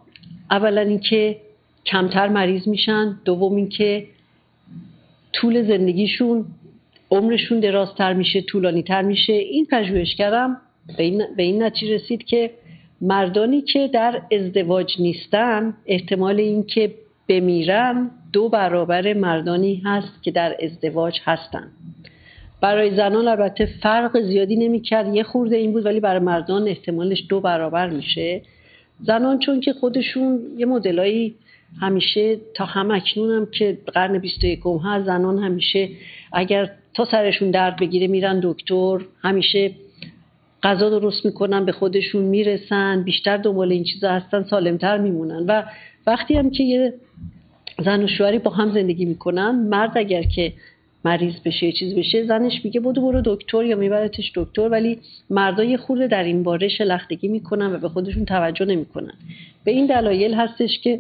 اولا 0.52 0.82
اینکه 0.82 1.38
کمتر 1.86 2.28
مریض 2.28 2.68
میشن 2.68 3.20
دوم 3.26 3.56
اینکه 3.56 4.08
طول 5.34 5.68
زندگیشون 5.68 6.46
عمرشون 7.12 7.60
درازتر 7.60 8.14
میشه 8.14 8.42
طولانی 8.42 8.84
تر 8.84 9.02
میشه. 9.02 9.34
این 9.34 9.66
پژوهشگرم 9.66 10.62
به 10.98 11.04
این, 11.04 11.24
به 11.38 11.44
این 11.44 11.64
نتیجه 11.64 11.96
رسید 11.96 12.24
که 12.24 12.52
مردانی 13.02 13.62
که 13.62 13.88
در 13.88 14.22
ازدواج 14.32 14.96
نیستن 15.00 15.74
احتمال 15.86 16.40
اینکه 16.40 16.94
بمیرن 17.30 18.12
دو 18.34 18.50
برابر 18.50 19.14
مردانی 19.14 19.82
هست 19.86 20.24
که 20.24 20.32
در 20.32 20.56
ازدواج 20.64 21.20
هستن. 21.26 21.72
برای 22.62 22.96
زنان 22.96 23.28
البته 23.28 23.66
فرق 23.66 24.22
زیادی 24.22 24.56
نمی‌کرد. 24.56 25.16
یه 25.16 25.24
خورده 25.24 25.56
این 25.56 25.72
بود 25.72 25.86
ولی 25.86 26.00
برای 26.00 26.20
مردان 26.20 26.68
احتمالش 26.68 27.24
دو 27.30 27.40
برابر 27.40 27.90
میشه. 27.90 28.42
زنان 29.04 29.40
چون 29.40 29.60
که 29.62 29.74
خودشون 29.74 30.40
یه 30.58 30.66
مدلایی 30.66 31.36
همیشه 31.82 32.38
تا 32.54 32.66
هم 32.66 32.92
اکنون 32.92 33.32
هم 33.32 33.48
که 33.52 33.78
قرن 33.94 34.20
21 34.20 34.60
هست 34.86 35.06
زنان 35.06 35.44
همیشه 35.44 35.90
اگر 36.34 36.72
تا 36.94 37.06
سرشون 37.06 37.52
درد 37.52 37.80
بگیره 37.80 38.08
میرن 38.08 38.40
دکتر 38.44 39.00
همیشه 39.22 39.72
غذا 40.64 40.90
درست 40.90 41.26
می‌کنن 41.26 41.66
به 41.66 41.72
خودشون 41.72 42.24
می‌رسن 42.24 43.04
بیشتر 43.04 43.38
دنبال 43.38 43.72
این 43.72 43.84
چیزا 43.84 44.10
هستن 44.12 44.44
سالمتر 44.44 44.98
میمونن. 44.98 45.46
و 45.48 45.64
وقتی 46.08 46.34
هم 46.34 46.50
که 46.50 46.64
یه 46.64 46.94
زن 47.86 48.04
و 48.04 48.08
شوهری 48.08 48.40
با 48.40 48.52
هم 48.52 48.74
زندگی 48.74 49.06
می‌کنن 49.06 49.52
مرد 49.52 49.98
اگر 49.98 50.24
که 50.24 50.54
مریض 51.06 51.36
بشه 51.46 51.72
چیز 51.72 51.96
بشه 51.96 52.26
زنش 52.26 52.66
میگه 52.66 52.80
بودو 52.80 53.02
برو 53.02 53.22
دکتر 53.26 53.64
یا 53.64 53.76
میبرتش 53.76 54.32
دکتر 54.36 54.70
ولی 54.70 55.00
مردا 55.30 55.64
یه 55.64 55.78
خورده 55.78 56.08
در 56.08 56.24
این 56.24 56.44
باره 56.44 56.68
شلختگی 56.68 57.28
می‌کنن 57.28 57.76
و 57.76 57.78
به 57.78 57.90
خودشون 57.90 58.26
توجه 58.26 58.66
نمی‌کنن. 58.66 59.14
به 59.64 59.72
این 59.72 59.86
دلایل 59.86 60.34
هستش 60.34 60.80
که 60.84 61.00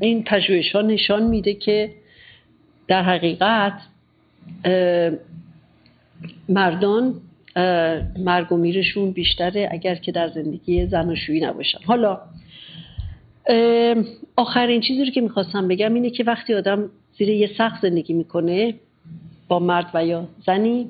این 0.00 0.24
پژوهش 0.24 0.72
ها 0.72 0.80
نشان 0.80 1.22
میده 1.22 1.54
که 1.54 1.90
در 2.88 3.02
حقیقت 3.02 3.80
مردان 6.48 7.14
مرگ 8.18 8.52
و 8.52 8.56
میرشون 8.56 9.10
بیشتره 9.10 9.68
اگر 9.72 9.94
که 9.94 10.12
در 10.12 10.28
زندگی 10.28 10.86
زناشویی 10.86 11.40
نباشن. 11.40 11.78
حالا 11.84 12.20
آخرین 14.36 14.80
چیزی 14.80 15.04
رو 15.04 15.10
که 15.10 15.20
می‌خواستم 15.20 15.68
بگم 15.68 15.94
اینه 15.94 16.10
که 16.10 16.24
وقتی 16.24 16.54
آدم 16.54 16.90
زیر 17.18 17.28
یه 17.28 17.50
سخت 17.58 17.82
زندگی 17.82 18.12
می‌کنه 18.12 18.74
با 19.48 19.58
مرد 19.58 19.90
و 19.94 20.06
یا 20.06 20.28
زنی 20.46 20.86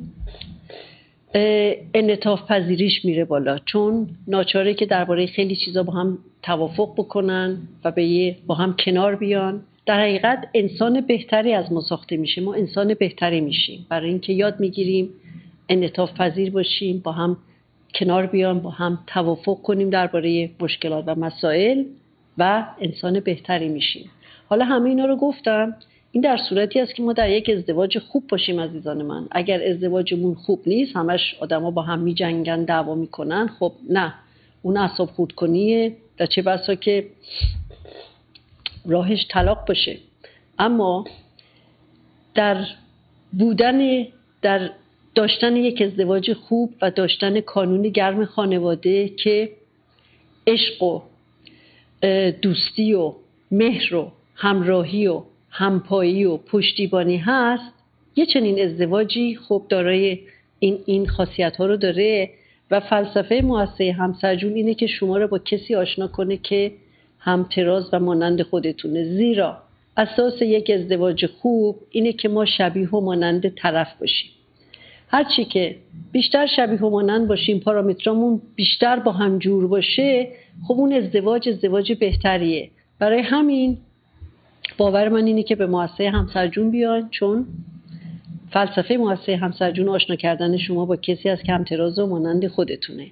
انطاف 1.94 2.46
پذیریش 2.46 3.04
میره 3.04 3.24
بالا. 3.24 3.58
چون 3.58 4.08
ناچاره 4.26 4.74
که 4.74 4.86
درباره 4.86 5.26
خیلی 5.26 5.56
چیزا 5.56 5.82
با 5.82 5.92
هم 5.92 6.18
توافق 6.42 6.92
بکنن 6.96 7.58
و 7.84 7.90
به 7.90 8.36
با 8.46 8.54
هم 8.54 8.76
کنار 8.84 9.16
بیان. 9.16 9.62
در 9.86 10.00
حقیقت 10.00 10.48
انسان 10.54 11.00
بهتری 11.00 11.54
از 11.54 11.72
ما 11.72 11.80
ساخته 11.80 12.16
میشه. 12.16 12.40
ما 12.40 12.54
انسان 12.54 12.94
بهتری 12.94 13.40
میشیم. 13.40 13.86
برای 13.88 14.08
اینکه 14.08 14.32
یاد 14.32 14.60
می‌گیریم 14.60 15.10
انطاف 15.68 16.12
پذیر 16.20 16.50
باشیم 16.50 16.98
با 16.98 17.12
هم 17.12 17.36
کنار 17.94 18.26
بیان 18.26 18.60
با 18.60 18.70
هم 18.70 18.98
توافق 19.06 19.62
کنیم 19.62 19.90
درباره 19.90 20.50
مشکلات 20.60 21.04
و 21.06 21.14
مسائل 21.14 21.84
و 22.38 22.66
انسان 22.80 23.20
بهتری 23.20 23.68
میشیم. 23.68 24.10
حالا 24.48 24.64
همه 24.64 24.88
اینا 24.88 25.04
رو 25.04 25.16
گفتم. 25.16 25.76
این 26.12 26.22
در 26.22 26.36
صورتی 26.48 26.80
است 26.80 26.94
که 26.94 27.02
ما 27.02 27.12
در 27.12 27.30
یک 27.30 27.50
ازدواج 27.50 27.98
خوب 27.98 28.26
باشیم 28.28 28.60
عزیزان 28.60 29.02
من. 29.02 29.28
اگر 29.30 29.68
ازدواجمون 29.68 30.34
خوب 30.34 30.62
نیست 30.66 30.96
همش 30.96 31.36
آدما 31.40 31.70
با 31.70 31.82
هم 31.82 31.98
میجنگن 31.98 32.64
دعوا 32.64 32.94
می‌کنن. 32.94 33.48
خب 33.58 33.72
نه 33.90 34.14
اون 34.62 34.76
اعصاب 34.76 35.08
خودکنیه 35.08 35.96
و 36.20 36.26
چه 36.26 36.42
بسا 36.42 36.74
که 36.74 37.06
راهش 38.86 39.26
طلاق 39.30 39.66
باشه. 39.68 39.96
اما 40.58 41.04
در 42.34 42.66
بودن 43.32 44.06
در 44.42 44.70
داشتن 45.14 45.56
یک 45.56 45.82
ازدواج 45.82 46.32
خوب 46.32 46.74
و 46.82 46.90
داشتن 46.90 47.40
کانون 47.40 47.82
گرم 47.82 48.24
خانواده 48.24 49.08
که 49.08 49.50
عشق 50.46 50.82
و 50.82 51.00
دوستی 52.42 52.94
و 52.94 53.14
مهر 53.50 53.94
و 53.94 54.12
همراهی 54.34 55.06
و 55.06 55.22
همپایی 55.50 56.24
و 56.24 56.36
پشتیبانی 56.36 57.16
هست 57.16 57.72
یه 58.16 58.26
چنین 58.26 58.62
ازدواجی 58.62 59.36
خب 59.48 59.62
دارای 59.68 60.18
این 60.58 60.78
این 60.86 61.06
خاصیت 61.06 61.56
ها 61.56 61.66
رو 61.66 61.76
داره 61.76 62.30
و 62.70 62.80
فلسفه 62.80 63.40
مؤسسه 63.44 63.92
همسرجون 63.92 64.54
اینه 64.54 64.74
که 64.74 64.86
شما 64.86 65.18
رو 65.18 65.28
با 65.28 65.38
کسی 65.38 65.74
آشنا 65.74 66.08
کنه 66.08 66.36
که 66.36 66.72
همتراز 67.18 67.88
و 67.92 68.00
مانند 68.00 68.42
خودتونه. 68.42 69.04
زیرا 69.04 69.58
اساس 69.96 70.42
یک 70.42 70.70
ازدواج 70.70 71.26
خوب 71.26 71.76
اینه 71.90 72.12
که 72.12 72.28
ما 72.28 72.44
شبیه 72.44 72.88
و 72.90 73.00
مانند 73.00 73.48
طرف 73.48 73.88
باشیم. 74.00 74.30
هرچی 75.08 75.44
که 75.44 75.76
بیشتر 76.12 76.46
شبیه 76.56 76.80
و 76.80 76.90
مانند 76.90 77.28
باشیم 77.28 77.60
پارامترامون 77.60 78.42
بیشتر 78.54 78.98
با 78.98 79.12
هم 79.12 79.38
جور 79.38 79.66
باشه 79.66 80.28
خب 80.68 80.74
اون 80.74 80.92
ازدواج 80.92 81.48
ازدواج 81.48 81.92
بهتریه. 81.92 82.70
برای 82.98 83.20
همین 83.20 83.78
باور 84.76 85.08
من 85.08 85.26
اینه 85.26 85.42
که 85.42 85.56
به 85.56 85.66
مؤسسه 85.66 86.10
همسرجون 86.10 86.70
بیان 86.70 87.08
چون 87.10 87.46
فلسفه 88.50 88.96
مؤسسه 88.96 89.36
همسرجون 89.36 89.88
آشنا 89.88 90.16
کردن 90.16 90.56
شما 90.56 90.84
با 90.84 90.96
کسی 90.96 91.28
از 91.28 91.42
کمتراز 91.42 91.98
و 91.98 92.06
مانند 92.06 92.46
خودتونه. 92.46 93.06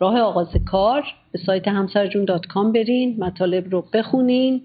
راه 0.00 0.20
آغاز 0.20 0.48
کار 0.66 1.04
به 1.32 1.38
سایت 1.38 1.68
همسرجون 1.68 2.24
دات 2.24 2.46
کام 2.46 2.72
برین 2.72 3.16
مطالب 3.18 3.70
رو 3.70 3.84
بخونین 3.92 4.60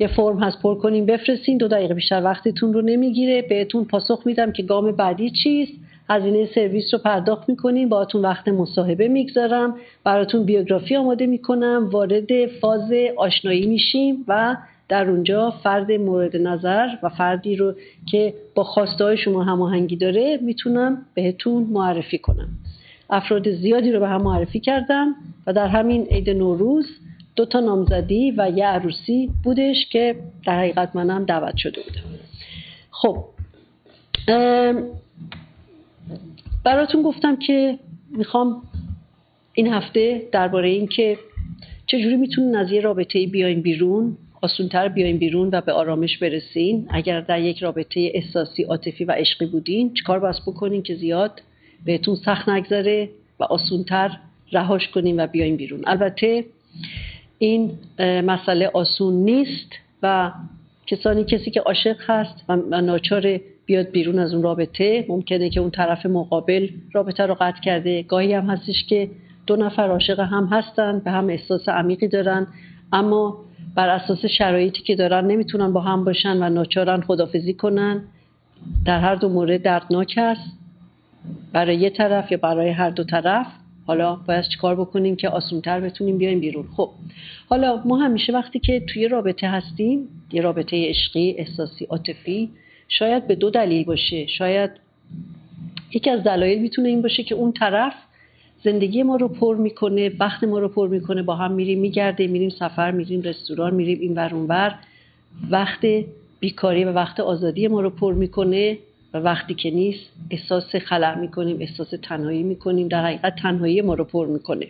یه 0.00 0.08
فرم 0.08 0.38
هست 0.38 0.62
پر 0.62 0.74
کنین 0.74 1.06
بفرستین 1.06 1.58
دو 1.58 1.68
دقیقه 1.68 1.94
بیشتر 1.94 2.22
وقتتون 2.24 2.72
رو 2.72 2.82
نمی‌گیره. 2.82 3.42
بهتون 3.42 3.84
پاسخ 3.84 4.22
میدم 4.26 4.52
که 4.52 4.62
گام 4.62 4.92
بعدی 4.92 5.30
چیست. 5.30 5.72
هزینه 6.10 6.48
سرویس 6.54 6.94
رو 6.94 7.00
پرداخت 7.00 7.48
می‌کنین 7.48 7.88
باهاتون 7.88 8.22
وقت 8.22 8.48
مصاحبه 8.48 9.08
می‌گذارم. 9.08 9.74
براتون 10.04 10.44
بیوگرافی 10.44 10.96
آماده 10.96 11.26
می‌کنم. 11.26 11.88
وارد 11.92 12.46
فاز 12.46 12.92
آشنایی 13.16 13.66
میشیم 13.66 14.24
و 14.28 14.56
در 14.88 15.10
اونجا 15.10 15.50
فرد 15.50 15.92
مورد 15.92 16.36
نظر 16.36 16.88
و 17.02 17.08
فردی 17.08 17.56
رو 17.56 17.74
که 18.10 18.34
با 18.54 18.64
خواسته 18.64 19.16
شما 19.16 19.44
هماهنگی 19.44 19.96
داره 19.96 20.38
می‌تونم 20.42 21.06
بهتون 21.14 21.62
معرفی 21.62 22.18
کنم. 22.18 22.48
افراد 23.10 23.50
زیادی 23.50 23.92
رو 23.92 24.00
به 24.00 24.08
هم 24.08 24.22
معرفی 24.22 24.60
کردم 24.60 25.14
و 25.46 25.52
در 25.52 25.66
همین 25.66 26.06
عید 26.06 26.30
نوروز 26.30 26.86
دو 27.36 27.44
تا 27.44 27.60
نامزدی 27.60 28.30
و 28.30 28.50
یه 28.56 28.66
عروسی 28.66 29.30
بودش 29.44 29.86
که 29.90 30.16
در 30.46 30.58
حقیقت 30.58 30.96
منم 30.96 31.24
دعوت 31.24 31.56
شده 31.56 31.80
بودم. 31.82 32.18
خب 32.90 33.24
براتون 36.64 37.02
گفتم 37.02 37.36
که 37.36 37.78
می‌خوام 38.10 38.62
این 39.52 39.72
هفته 39.72 40.28
درباره 40.32 40.68
این 40.68 40.86
که 40.86 41.18
چجوری 41.86 42.16
می‌تونین 42.16 42.56
از 42.56 42.72
یه 42.72 42.80
رابطه 42.80 43.26
بیاین 43.26 43.60
بیرون 43.62 44.16
آسونتر 44.42 44.88
بیاین 44.88 45.18
بیرون 45.18 45.48
و 45.52 45.60
به 45.60 45.72
آرامش 45.72 46.18
برسین. 46.18 46.86
اگر 46.90 47.20
در 47.20 47.40
یک 47.40 47.58
رابطه 47.58 48.10
احساسی 48.14 48.62
عاطفی 48.62 49.04
و 49.04 49.12
عشقی 49.12 49.46
بودین 49.46 49.94
چیکار 49.94 50.18
باید 50.18 50.36
بکنین 50.46 50.82
که 50.82 50.94
زیاد 50.94 51.42
بهتون 51.84 52.14
سخت 52.14 52.48
نگذره 52.48 53.08
و 53.40 53.44
آسونتر 53.44 54.18
رهاش 54.52 54.88
کنین 54.88 55.20
و 55.20 55.26
بیاین 55.26 55.56
بیرون؟ 55.56 55.80
البته 55.86 56.44
این 57.38 57.70
مسئله 58.00 58.70
آسون 58.74 59.14
نیست 59.14 59.72
و 60.02 60.32
کسانی 60.86 61.24
کسی 61.24 61.50
که 61.50 61.60
عاشق 61.60 61.96
هست 62.00 62.44
و 62.48 62.56
ناچار 62.80 63.40
بیاد 63.66 63.90
بیرون 63.90 64.18
از 64.18 64.34
اون 64.34 64.42
رابطه 64.42 65.06
ممکنه 65.08 65.50
که 65.50 65.60
اون 65.60 65.70
طرف 65.70 66.06
مقابل 66.06 66.68
رابطه 66.92 67.26
رو 67.26 67.34
قطع 67.40 67.60
کرده. 67.60 68.02
گاهی 68.02 68.32
هم 68.32 68.50
هستش 68.50 68.84
که 68.88 69.10
دو 69.46 69.56
نفر 69.56 69.88
عاشق 69.88 70.20
هم 70.20 70.44
هستن 70.46 70.98
به 71.04 71.10
هم 71.10 71.28
احساس 71.28 71.68
عمیقی 71.68 72.08
دارن 72.08 72.46
اما 72.92 73.38
بر 73.74 73.88
اساس 73.88 74.26
شرایطی 74.26 74.82
که 74.82 74.96
دارن 74.96 75.26
نمی‌تونن 75.26 75.72
با 75.72 75.80
هم 75.80 76.04
باشن 76.04 76.42
و 76.42 76.48
ناچارن 76.48 77.00
خدافزی 77.00 77.54
کنن. 77.54 78.02
در 78.84 79.00
هر 79.00 79.14
دو 79.14 79.28
مورد 79.28 79.62
دردناک 79.62 80.14
است. 80.16 80.58
برای 81.52 81.76
یه 81.76 81.90
طرف 81.90 82.32
یا 82.32 82.38
برای 82.38 82.70
هر 82.70 82.90
دو 82.90 83.04
طرف. 83.04 83.46
حالا 83.86 84.16
باید 84.16 84.44
چیکار 84.44 84.74
بکنیم 84.76 85.16
که 85.16 85.28
آسونتر 85.28 85.80
بتونیم 85.80 86.18
بیایم 86.18 86.40
بیرون. 86.40 86.64
خب 86.76 86.90
حالا 87.48 87.82
ما 87.84 87.96
همیشه 87.96 88.32
وقتی 88.32 88.58
که 88.58 88.80
توی 88.80 89.08
رابطه 89.08 89.48
هستیم 89.48 90.08
یه 90.32 90.42
رابطه 90.42 90.88
عشقی 90.88 91.34
احساسی 91.38 91.84
عاطفی 91.84 92.50
شاید 92.88 93.26
به 93.26 93.34
دو 93.34 93.50
دلیل 93.50 93.84
باشه. 93.84 94.26
شاید 94.26 94.70
یکی 95.94 96.10
از 96.10 96.22
دلایل 96.22 96.62
می‌تونه 96.62 96.88
این 96.88 97.02
باشه 97.02 97.22
که 97.22 97.34
اون 97.34 97.52
طرف 97.52 97.94
زندگی 98.64 99.02
ما 99.02 99.16
رو 99.16 99.28
پر 99.28 99.56
می‌کنه 99.56 100.10
وقت 100.20 100.44
ما 100.44 100.58
رو 100.58 100.68
پر 100.68 100.88
می‌کنه. 100.88 101.22
با 101.22 101.36
هم 101.36 101.52
میریم 101.52 101.80
میگرده 101.80 102.26
میریم 102.26 102.50
سفر 102.50 102.90
میریم 102.90 103.22
رستوران 103.22 103.74
میریم 103.74 104.00
این 104.00 104.14
ور 104.14 104.34
ور. 104.34 104.74
وقت 105.50 105.86
بیکاری 106.40 106.84
و 106.84 106.92
وقت 106.92 107.20
آزادی 107.20 107.68
ما 107.68 107.80
رو 107.80 107.90
پر 107.90 108.14
می‌کنه 108.14 108.78
و 109.14 109.18
وقتی 109.18 109.54
که 109.54 109.70
نیست 109.70 110.10
احساس 110.30 110.76
خلع 110.76 111.18
می‌کنیم 111.18 111.56
احساس 111.60 111.94
تنهایی 112.02 112.42
می‌کنیم. 112.42 112.88
در 112.88 113.04
حقیقت 113.04 113.36
تنهایی 113.42 113.82
ما 113.82 113.94
رو 113.94 114.04
پر 114.04 114.26
می‌کنه. 114.26 114.66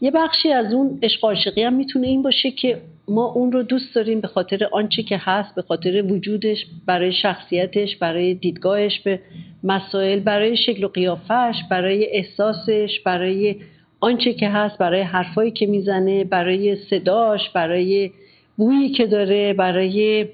یه 0.00 0.10
بخشی 0.10 0.52
از 0.52 0.72
اون 0.72 0.98
عشق 1.02 1.24
عاشقی 1.24 1.62
هم 1.62 1.74
می‌تونه 1.74 2.06
این 2.06 2.22
باشه 2.22 2.50
که 2.50 2.80
ما 3.08 3.24
اون 3.24 3.52
رو 3.52 3.62
دوست 3.62 3.94
داریم 3.94 4.20
به 4.20 4.28
خاطر 4.28 4.68
آنچه 4.72 5.02
که 5.02 5.20
هست 5.20 5.54
به 5.54 5.62
خاطر 5.62 6.02
وجودش 6.02 6.66
برای 6.86 7.12
شخصیتش 7.12 7.96
برای 7.96 8.34
دیدگاهش 8.34 9.00
به 9.00 9.20
مسائل 9.64 10.20
برای 10.20 10.56
شکل 10.56 10.84
و 10.84 10.88
قیافش 10.88 11.54
برای 11.70 12.06
احساسش 12.06 13.00
برای 13.04 13.56
آنچه 14.00 14.32
که 14.32 14.48
هست 14.48 14.78
برای 14.78 15.00
حرفایی 15.00 15.50
که 15.50 15.66
می‌زنه 15.66 16.24
برای 16.24 16.76
صداش 16.76 17.50
برای 17.50 18.10
بویی 18.56 18.88
که 18.88 19.06
داره 19.06 19.52
برای 19.52 20.26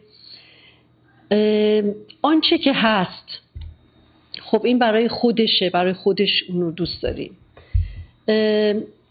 آنچه 2.23 2.59
که 2.59 2.73
هست. 2.73 3.43
خب 4.41 4.65
این 4.65 4.79
برای 4.79 5.09
خودشه 5.09 5.71
برای 5.71 5.93
خودش 5.93 6.45
اون 6.49 6.61
رو 6.61 6.71
دوست 6.71 7.03
داریم. 7.03 7.37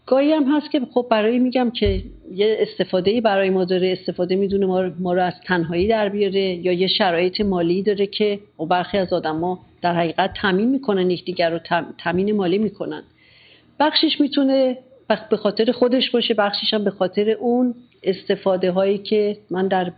گاهی 0.08 0.32
هم 0.32 0.56
هست 0.56 0.70
که 0.70 0.80
خب 0.94 1.06
برای 1.10 1.38
میگم 1.38 1.70
که 1.70 2.02
یه 2.34 2.56
استفاده 2.60 3.20
برای 3.20 3.50
ما 3.50 3.64
داره 3.64 3.92
استفاده 4.00 4.36
می‌دونه 4.36 4.66
ما, 5.00 5.12
رو 5.12 5.22
از 5.22 5.32
تنهایی 5.46 5.88
در 5.88 6.08
بیاره 6.08 6.40
یا 6.40 6.72
یه 6.72 6.86
شرایط 6.86 7.40
مالی 7.40 7.82
داره 7.82 8.06
که 8.06 8.38
و 8.58 8.64
برخی 8.66 8.98
از 8.98 9.12
آدما 9.12 9.58
در 9.82 9.94
حقیقت 9.94 10.30
تامین 10.40 10.70
می‌کنن 10.70 11.10
یکدیگر 11.10 11.50
رو 11.50 11.58
تامین 11.98 12.36
مالی 12.36 12.58
می‌کنن. 12.58 13.02
بخشش 13.80 14.20
می‌تونه 14.20 14.78
به 15.30 15.36
خاطر 15.36 15.72
خودش 15.72 16.10
باشه 16.10 16.34
بخشش 16.34 16.74
هم 16.74 16.84
به 16.84 16.90
خاطر 16.90 17.30
اون 17.30 17.74
استفاده 18.02 18.70
هایی 18.70 18.98
که 18.98 19.36
من 19.50 19.68
در 19.68 19.92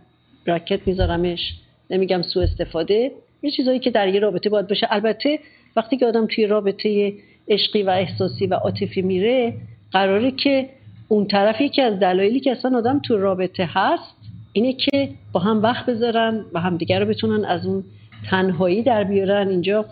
براکت 0.47 0.87
میذارمش. 0.87 1.53
نمیگم 1.89 2.21
سو 2.21 2.39
استفاده 2.39 3.11
یه 3.43 3.51
چیزهایی 3.51 3.79
که 3.79 3.91
در 3.91 4.07
یه 4.07 4.19
رابطه 4.19 4.49
باید 4.49 4.67
باشه. 4.67 4.87
البته 4.89 5.39
وقتی 5.75 5.97
که 5.97 6.05
آدم 6.05 6.27
توی 6.27 6.45
رابطه 6.45 7.13
عشقی 7.47 7.83
و 7.83 7.89
احساسی 7.89 8.47
و 8.47 8.53
عاطفی 8.53 9.01
میره 9.01 9.53
قراره 9.91 10.31
که 10.31 10.69
اون 11.07 11.27
طرف 11.27 11.61
یکی 11.61 11.81
از 11.81 11.99
دلایلی 11.99 12.39
که 12.39 12.51
اصلا 12.51 12.77
آدم 12.77 12.99
تو 12.99 13.17
رابطه 13.17 13.69
هست 13.73 14.15
اینه 14.53 14.73
که 14.73 15.09
با 15.31 15.39
هم 15.39 15.61
وقت 15.63 15.85
بذارن 15.85 16.45
و 16.53 16.59
همدیگر 16.59 16.99
رو 16.99 17.05
بتونن 17.05 17.45
از 17.45 17.65
اون 17.65 17.83
تنهایی 18.29 18.83
در 18.83 19.03
بیارن. 19.03 19.49
اینجا 19.49 19.85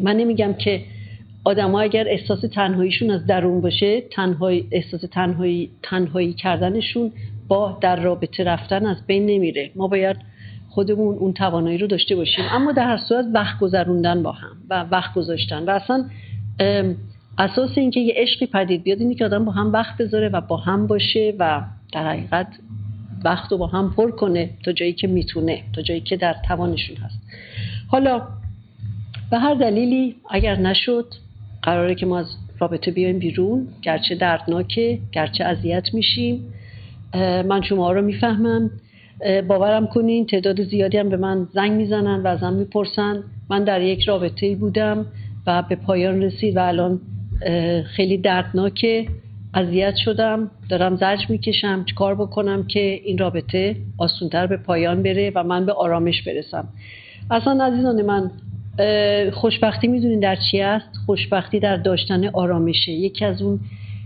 من 0.00 0.16
نمیگم 0.16 0.54
که 0.54 0.82
آدما 1.44 1.80
اگر 1.80 2.08
احساس 2.08 2.40
تنهاییشون 2.40 3.10
از 3.10 3.26
درون 3.26 3.60
باشه 3.60 4.00
تنهایی 4.00 4.68
احساس 4.70 5.00
تنهایی 5.00 5.70
تنهایی 5.82 6.32
کردنشون 6.32 7.12
با 7.48 7.78
در 7.80 7.96
رابطه 7.96 8.44
رفتن 8.44 8.86
از 8.86 9.06
بین 9.06 9.26
نمیره. 9.26 9.70
ما 9.74 9.88
باید 9.88 10.16
خودمون 10.68 11.16
اون 11.16 11.32
توانایی 11.32 11.78
رو 11.78 11.86
داشته 11.86 12.16
باشیم. 12.16 12.44
اما 12.50 12.72
در 12.72 12.86
هر 12.86 12.96
صورت 13.08 13.24
وقت 13.34 13.58
گذروندن 13.58 14.22
با 14.22 14.32
هم 14.32 14.56
و 14.70 14.82
وقت 14.90 15.14
گذاشتن. 15.14 15.64
و 15.64 15.70
اصلا 15.70 16.04
اساس 17.38 17.78
اینکه 17.78 18.00
یه 18.00 18.14
عشقی 18.16 18.46
پدید 18.46 18.82
بیاد 18.82 19.00
اینه 19.00 19.14
که 19.14 19.24
آدم 19.24 19.44
با 19.44 19.52
هم 19.52 19.72
وقت 19.72 19.96
بذاره 19.96 20.28
و 20.28 20.40
با 20.40 20.56
هم 20.56 20.86
باشه 20.86 21.34
و 21.38 21.62
در 21.92 22.08
حقیقت 22.08 22.46
وقت 23.24 23.52
رو 23.52 23.58
با 23.58 23.66
هم 23.66 23.94
پر 23.96 24.10
کنه 24.10 24.50
تا 24.64 24.72
جایی 24.72 24.92
که 24.92 25.06
می‌تونه 25.06 25.62
تا 25.74 25.82
جایی 25.82 26.00
که 26.00 26.16
در 26.16 26.36
توانشون 26.48 26.96
هست. 26.96 27.20
حالا 27.88 28.22
به 29.30 29.38
هر 29.38 29.54
دلیلی 29.54 30.16
اگر 30.30 30.56
نشد 30.56 31.06
قراره 31.62 31.94
که 31.94 32.06
ما 32.06 32.18
از 32.18 32.26
رابطه 32.58 32.90
بیایم 32.90 33.18
بیرون. 33.18 33.68
گرچه 33.82 34.14
دردناکه 34.14 34.98
گرچه 35.12 35.44
اذیت 35.44 35.94
میشیم. 35.94 36.52
من 37.48 37.62
شما 37.62 37.92
رو 37.92 38.02
می‌فهمم. 38.02 38.70
باورم 39.48 39.86
کنین 39.86 40.26
تعداد 40.26 40.62
زیادی 40.62 40.98
هم 40.98 41.08
به 41.08 41.16
من 41.16 41.48
زنگ 41.54 41.72
می‌زنن 41.72 42.22
و 42.22 42.26
ازم 42.26 42.52
می‌پرسن. 42.52 43.22
من 43.50 43.64
در 43.64 43.80
یک 43.82 44.02
رابطه 44.02 44.56
بودم 44.56 45.06
و 45.46 45.62
به 45.62 45.76
پایان 45.76 46.22
رسید 46.22 46.56
و 46.56 46.60
الان 46.60 47.00
خیلی 47.96 48.18
دردناکه. 48.18 49.06
اذیت 49.54 49.96
شدم 50.04 50.50
دارم 50.68 50.96
زرج 50.96 51.30
می‌کشم. 51.30 51.84
چیکار 51.84 52.14
بکنم 52.14 52.66
که 52.66 52.80
این 52.80 53.18
رابطه 53.18 53.76
آسونتر 53.98 54.46
به 54.46 54.56
پایان 54.56 55.02
بره 55.02 55.32
و 55.34 55.42
من 55.42 55.66
به 55.66 55.72
آرامش 55.72 56.22
برسم؟ 56.22 56.68
اصلا 57.30 57.64
عزیزان 57.64 58.02
من 58.02 58.30
خوشبختی 59.30 59.88
می‌دونین 59.88 60.20
در 60.20 60.36
چی 60.50 60.60
است؟ 60.60 60.88
خوشبختی 61.06 61.60
در 61.60 61.76
داشتن 61.76 62.28
آرامشه. 62.28 62.92
یکی 62.92 63.24
از 63.24 63.42
اون 63.42 63.60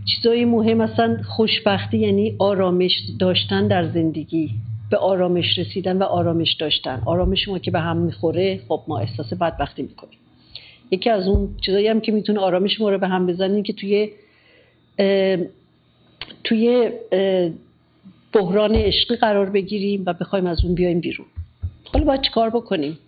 چیزای 0.04 0.44
مهم 0.44 0.80
اصلا 0.80 1.16
خوشبختی 1.28 1.98
یعنی 1.98 2.36
آرامش 2.38 2.92
داشتن 3.18 3.68
در 3.68 3.88
زندگی. 3.88 4.50
به 4.90 4.96
آرامش 4.96 5.58
رسیدن 5.58 5.96
و 5.96 6.02
آرامش 6.02 6.52
داشتن. 6.52 7.02
آرامش 7.06 7.48
ما 7.48 7.58
که 7.58 7.70
به 7.70 7.80
هم 7.80 7.96
می‌خوره 7.96 8.60
خب 8.68 8.82
ما 8.88 8.98
احساس 8.98 9.32
بدبختی 9.32 9.82
می‌کنیم. 9.82 10.19
یکی 10.90 11.10
از 11.10 11.28
اون 11.28 11.48
چیزایی 11.66 11.88
هم 11.88 12.00
که 12.00 12.12
می‌تونه 12.12 12.40
آرامش 12.40 12.80
ما 12.80 12.90
رو 12.90 12.98
به 12.98 13.08
هم 13.08 13.26
بزنه 13.26 13.62
که 13.62 13.72
توی 13.72 14.10
توی 16.44 16.90
بحران 18.32 18.74
عشقی 18.74 19.16
قرار 19.16 19.50
بگیریم 19.50 20.02
و 20.06 20.12
بخوایم 20.12 20.46
از 20.46 20.64
اون 20.64 20.74
بیایم 20.74 21.00
بیرون. 21.00 21.26
حالا 21.92 22.04
باید 22.04 22.22
چیکار 22.22 22.50
بکنیم؟ 22.50 22.98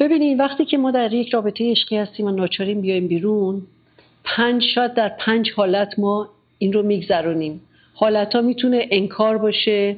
ببینید 0.00 0.40
وقتی 0.40 0.64
که 0.64 0.78
ما 0.78 0.90
در 0.90 1.12
یک 1.12 1.34
رابطه 1.34 1.70
عشقی 1.70 1.96
هستیم 1.96 2.26
و 2.26 2.30
ناچاریم 2.30 2.80
بیایم 2.80 3.06
بیرون 3.06 3.62
پنج 4.24 4.62
شاید 4.74 4.94
در 4.94 5.08
پنج 5.08 5.50
حالت 5.56 5.98
ما 5.98 6.28
این 6.58 6.72
رو 6.72 6.82
میگذرونیم. 6.82 7.60
حالت 7.94 8.34
ها 8.34 8.40
می‌تونه 8.40 8.88
انکار 8.90 9.38
باشه 9.38 9.96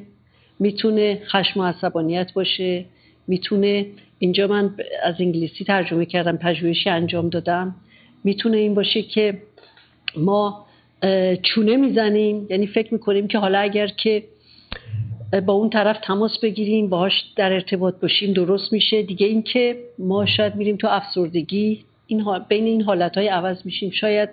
می‌تونه 0.59 1.21
خشم 1.25 1.59
و 1.59 1.63
عصبانیت 1.63 2.33
باشه 2.33 2.85
می‌تونه 3.27 3.85
اینجا 4.19 4.47
من 4.47 4.75
از 5.03 5.15
انگلیسی 5.19 5.63
ترجمه 5.65 6.05
کردم 6.05 6.37
پژوهشی 6.37 6.89
انجام 6.89 7.29
دادم. 7.29 7.75
می‌تونه 8.23 8.57
این 8.57 8.73
باشه 8.73 9.01
که 9.01 9.37
ما 10.17 10.65
چونه 11.43 11.77
می‌زنیم 11.77 12.47
یعنی 12.49 12.67
فکر 12.67 12.93
می‌کنیم 12.93 13.27
که 13.27 13.37
حالا 13.37 13.59
اگر 13.59 13.87
که 13.87 14.23
با 15.45 15.53
اون 15.53 15.69
طرف 15.69 15.97
تماس 16.03 16.39
بگیریم 16.39 16.89
باهاش 16.89 17.13
در 17.35 17.53
ارتباط 17.53 17.95
باشیم 18.01 18.33
درست 18.33 18.73
میشه. 18.73 19.01
دیگه 19.03 19.27
اینکه 19.27 19.77
ما 19.99 20.25
شاید 20.25 20.55
میریم 20.55 20.75
تو 20.75 20.87
افسردگی 20.87 21.83
این 22.07 22.23
بین 22.49 22.65
این 22.65 22.81
حالت 22.81 23.17
های 23.17 23.27
عوض 23.27 23.57
میشیم. 23.65 23.91
شاید 23.91 24.29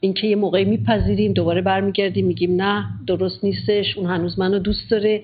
اینکه 0.00 0.26
یه 0.26 0.36
موقعی 0.36 0.64
میپذیریم 0.64 1.32
دوباره 1.32 1.60
برمیگردیم 1.60 2.26
میگیم 2.26 2.62
نه 2.62 2.84
درست 3.06 3.44
نیستش 3.44 3.96
اون 3.96 4.06
هنوز 4.06 4.38
منو 4.38 4.58
دوست 4.58 4.90
داره. 4.90 5.22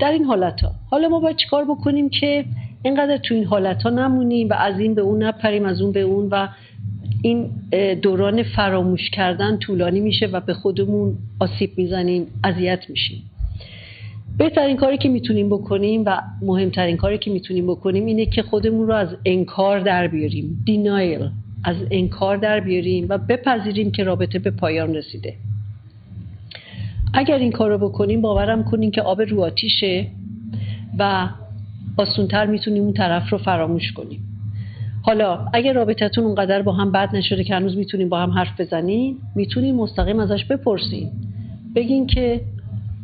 در 0.00 0.12
این 0.12 0.24
حالت 0.24 0.60
ها 0.60 0.70
حالا 0.90 1.08
ما 1.08 1.20
باید 1.20 1.36
چیکار 1.36 1.64
بکنیم 1.64 2.08
که 2.08 2.44
اینقدر 2.82 3.16
تو 3.16 3.34
این 3.34 3.44
حالت 3.44 3.82
ها 3.82 3.90
نمونیم 3.90 4.48
و 4.48 4.52
از 4.52 4.80
این 4.80 4.94
به 4.94 5.00
اون 5.00 5.22
نپریم 5.22 5.64
از 5.64 5.80
اون 5.80 5.92
به 5.92 6.00
اون 6.00 6.28
و 6.30 6.48
این 7.22 7.50
دوران 8.02 8.42
فراموش 8.42 9.10
کردن 9.10 9.58
طولانی 9.58 10.00
میشه 10.00 10.26
و 10.26 10.40
به 10.40 10.54
خودمون 10.54 11.18
آسیب 11.40 11.70
می‌زنیم 11.76 12.26
اذیت 12.44 12.90
میشیم. 12.90 13.22
بهترین 14.38 14.76
کاری 14.76 14.98
که 14.98 15.08
می‌تونیم 15.08 15.48
بکنیم 15.48 16.02
و 16.06 16.16
مهمترین 16.42 16.96
کاری 16.96 17.18
که 17.18 17.30
می‌تونیم 17.30 17.66
بکنیم 17.66 18.06
اینه 18.06 18.26
که 18.26 18.42
خودمون 18.42 18.86
رو 18.86 18.94
از 18.94 19.08
انکار 19.24 19.80
در 19.80 20.06
بیاریم. 20.06 20.62
دینایل 20.66 21.28
از 21.64 21.76
انکار 21.90 22.36
در 22.36 22.60
بیاریم 22.60 23.06
و 23.08 23.18
بپذیریم 23.18 23.90
که 23.90 24.04
رابطه 24.04 24.38
به 24.38 24.50
پایان 24.50 24.94
رسیده. 24.94 25.34
اگر 27.14 27.38
این 27.38 27.52
کار 27.52 27.70
رو 27.70 27.88
بکنیم 27.88 28.20
باورم 28.20 28.64
کنیم 28.64 28.90
که 28.90 29.02
آب 29.02 29.22
رو 29.22 29.42
آتیشه 29.42 30.06
و 30.98 31.28
آسونتر 31.96 32.46
می‌تونیم 32.46 32.82
اون 32.82 32.92
طرف 32.92 33.32
رو 33.32 33.38
فراموش 33.38 33.92
کنیم. 33.92 34.28
حالا 35.02 35.46
اگر 35.52 35.72
رابطتون 35.72 36.24
اونقدر 36.24 36.62
با 36.62 36.72
هم 36.72 36.92
بد 36.92 37.16
نشده 37.16 37.44
که 37.44 37.54
هنوز 37.54 37.76
می‌تونیم 37.76 38.08
با 38.08 38.20
هم 38.20 38.30
حرف 38.30 38.60
بزنیم 38.60 39.18
می‌تونیم 39.34 39.74
مستقیم 39.74 40.20
ازش 40.20 40.44
بپرسیم. 40.44 41.10
بگین 41.74 42.06
که 42.06 42.40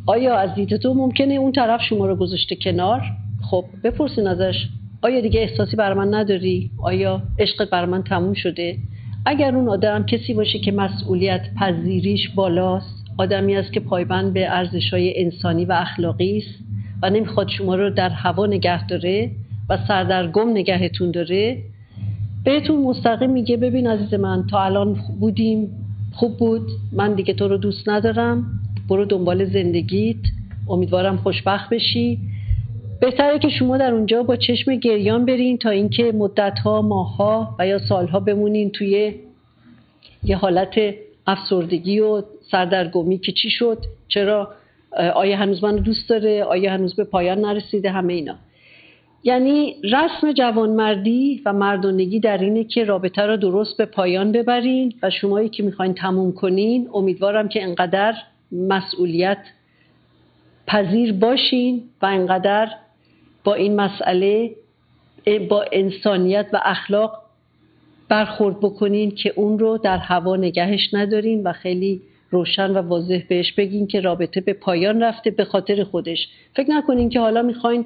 آیا 0.05 0.37
از 0.37 0.55
دید 0.55 0.77
تو 0.77 0.93
ممکنه 0.93 1.33
اون 1.33 1.51
طرف 1.51 1.81
شما 1.81 2.07
رو 2.07 2.15
گذاشته 2.15 2.55
کنار؟ 2.55 3.01
خب 3.41 3.65
بپرسین 3.83 4.27
ازش. 4.27 4.55
آیا 5.01 5.21
دیگه 5.21 5.39
احساسی 5.39 5.75
بر 5.75 5.93
من 5.93 6.13
نداری؟ 6.13 6.71
آیا 6.83 7.21
عشقت 7.39 7.69
بر 7.69 7.85
من 7.85 8.03
تموم 8.03 8.33
شده؟ 8.33 8.77
اگر 9.25 9.55
اون 9.55 9.69
آدم 9.69 10.05
کسی 10.05 10.33
باشه 10.33 10.59
که 10.59 10.71
مسئولیت 10.71 11.41
پذیریش 11.59 12.29
بالاست 12.29 13.05
آدمی 13.17 13.55
است 13.55 13.73
که 13.73 13.79
پایبند 13.79 14.33
به 14.33 14.49
ارزش 14.49 14.93
های 14.93 15.23
انسانی 15.23 15.65
و 15.65 15.71
اخلاقی 15.71 16.37
است 16.37 16.68
و 17.01 17.09
نمی‌خواد 17.09 17.47
شما 17.47 17.75
رو 17.75 17.89
در 17.89 18.09
هوا 18.09 18.45
نگه 18.45 18.87
داره 18.87 19.31
و 19.69 19.77
سردرگم 19.87 20.49
نگهتون 20.49 21.11
داره. 21.11 21.57
بهتون 22.43 22.81
مستقیم 22.83 23.29
میگه 23.29 23.57
ببین 23.57 23.87
عزیز 23.87 24.13
من 24.13 24.47
تا 24.47 24.63
الان 24.63 24.93
بودیم 25.19 25.69
خوب 26.13 26.37
بود 26.37 26.67
من 26.91 27.13
دیگه 27.13 27.33
تو 27.33 27.47
رو 27.47 27.57
دوست 27.57 27.89
ندارم 27.89 28.45
برو 28.89 29.05
دنبال 29.05 29.45
زندگیت 29.45 30.17
امیدوارم 30.69 31.17
خوشبخت 31.17 31.69
بشی. 31.69 32.19
بهتره 33.01 33.39
که 33.39 33.49
شما 33.49 33.77
در 33.77 33.93
اونجا 33.93 34.23
با 34.23 34.35
چشم 34.35 34.75
گریان 34.75 35.25
برین 35.25 35.57
تا 35.57 35.69
اینکه 35.69 36.11
مدتها 36.11 36.81
ماهها 36.81 37.55
و 37.59 37.67
یا 37.67 37.79
سالها 37.79 38.19
بمونین 38.19 38.71
توی 38.71 39.13
یه 40.23 40.37
حالت 40.37 40.75
افسردگی 41.27 41.99
و 41.99 42.23
سردرگمی 42.51 43.17
که 43.17 43.31
چی 43.31 43.49
شد 43.49 43.77
چرا 44.07 44.49
آیا 44.99 45.37
هنوز 45.37 45.63
منو 45.63 45.79
دوست 45.79 46.09
داره؟ 46.09 46.43
آیا 46.43 46.71
هنوز 46.71 46.95
به 46.95 47.03
پایان 47.03 47.39
نرسیده؟ 47.39 47.91
همه 47.91 48.13
اینا. 48.13 48.35
یعنی 49.23 49.75
رسم 49.83 50.31
جوانمردی 50.31 51.41
و 51.45 51.53
مردانگی 51.53 52.19
در 52.19 52.37
اینه 52.37 52.63
که 52.63 52.83
رابطه 52.83 53.25
را 53.25 53.35
درست 53.35 53.77
به 53.77 53.85
پایان 53.85 54.31
ببرین 54.31 54.93
و 55.03 55.09
شمایی 55.09 55.49
که 55.49 55.63
می‌خواین 55.63 55.93
تموم 55.93 56.31
کنین 56.31 56.89
امیدوارم 56.93 57.47
که 57.47 57.63
انقدر 57.63 58.13
مسئولیت 58.51 59.37
پذیر 60.67 61.13
باشین 61.13 61.83
و 62.01 62.05
انقدر 62.05 62.69
با 63.43 63.53
این 63.53 63.75
مسئله 63.75 64.55
با 65.49 65.65
انسانیت 65.71 66.47
و 66.53 66.59
اخلاق 66.65 67.21
برخورد 68.09 68.59
بکنین 68.59 69.11
که 69.11 69.33
اون 69.35 69.59
رو 69.59 69.77
در 69.77 69.97
هوا 69.97 70.35
نگهش 70.35 70.93
ندارین 70.93 71.43
و 71.43 71.53
خیلی 71.53 72.01
روشن 72.31 72.71
و 72.71 72.77
واضح 72.77 73.21
بهش 73.29 73.53
بگین 73.53 73.87
که 73.87 74.01
رابطه 74.01 74.41
به 74.41 74.53
پایان 74.53 75.03
رفته 75.03 75.31
به 75.31 75.45
خاطر 75.45 75.83
خودش. 75.83 76.27
فکر 76.55 76.69
نکنین 76.69 77.09
که 77.09 77.19
حالا 77.19 77.41
می‌خواین 77.41 77.85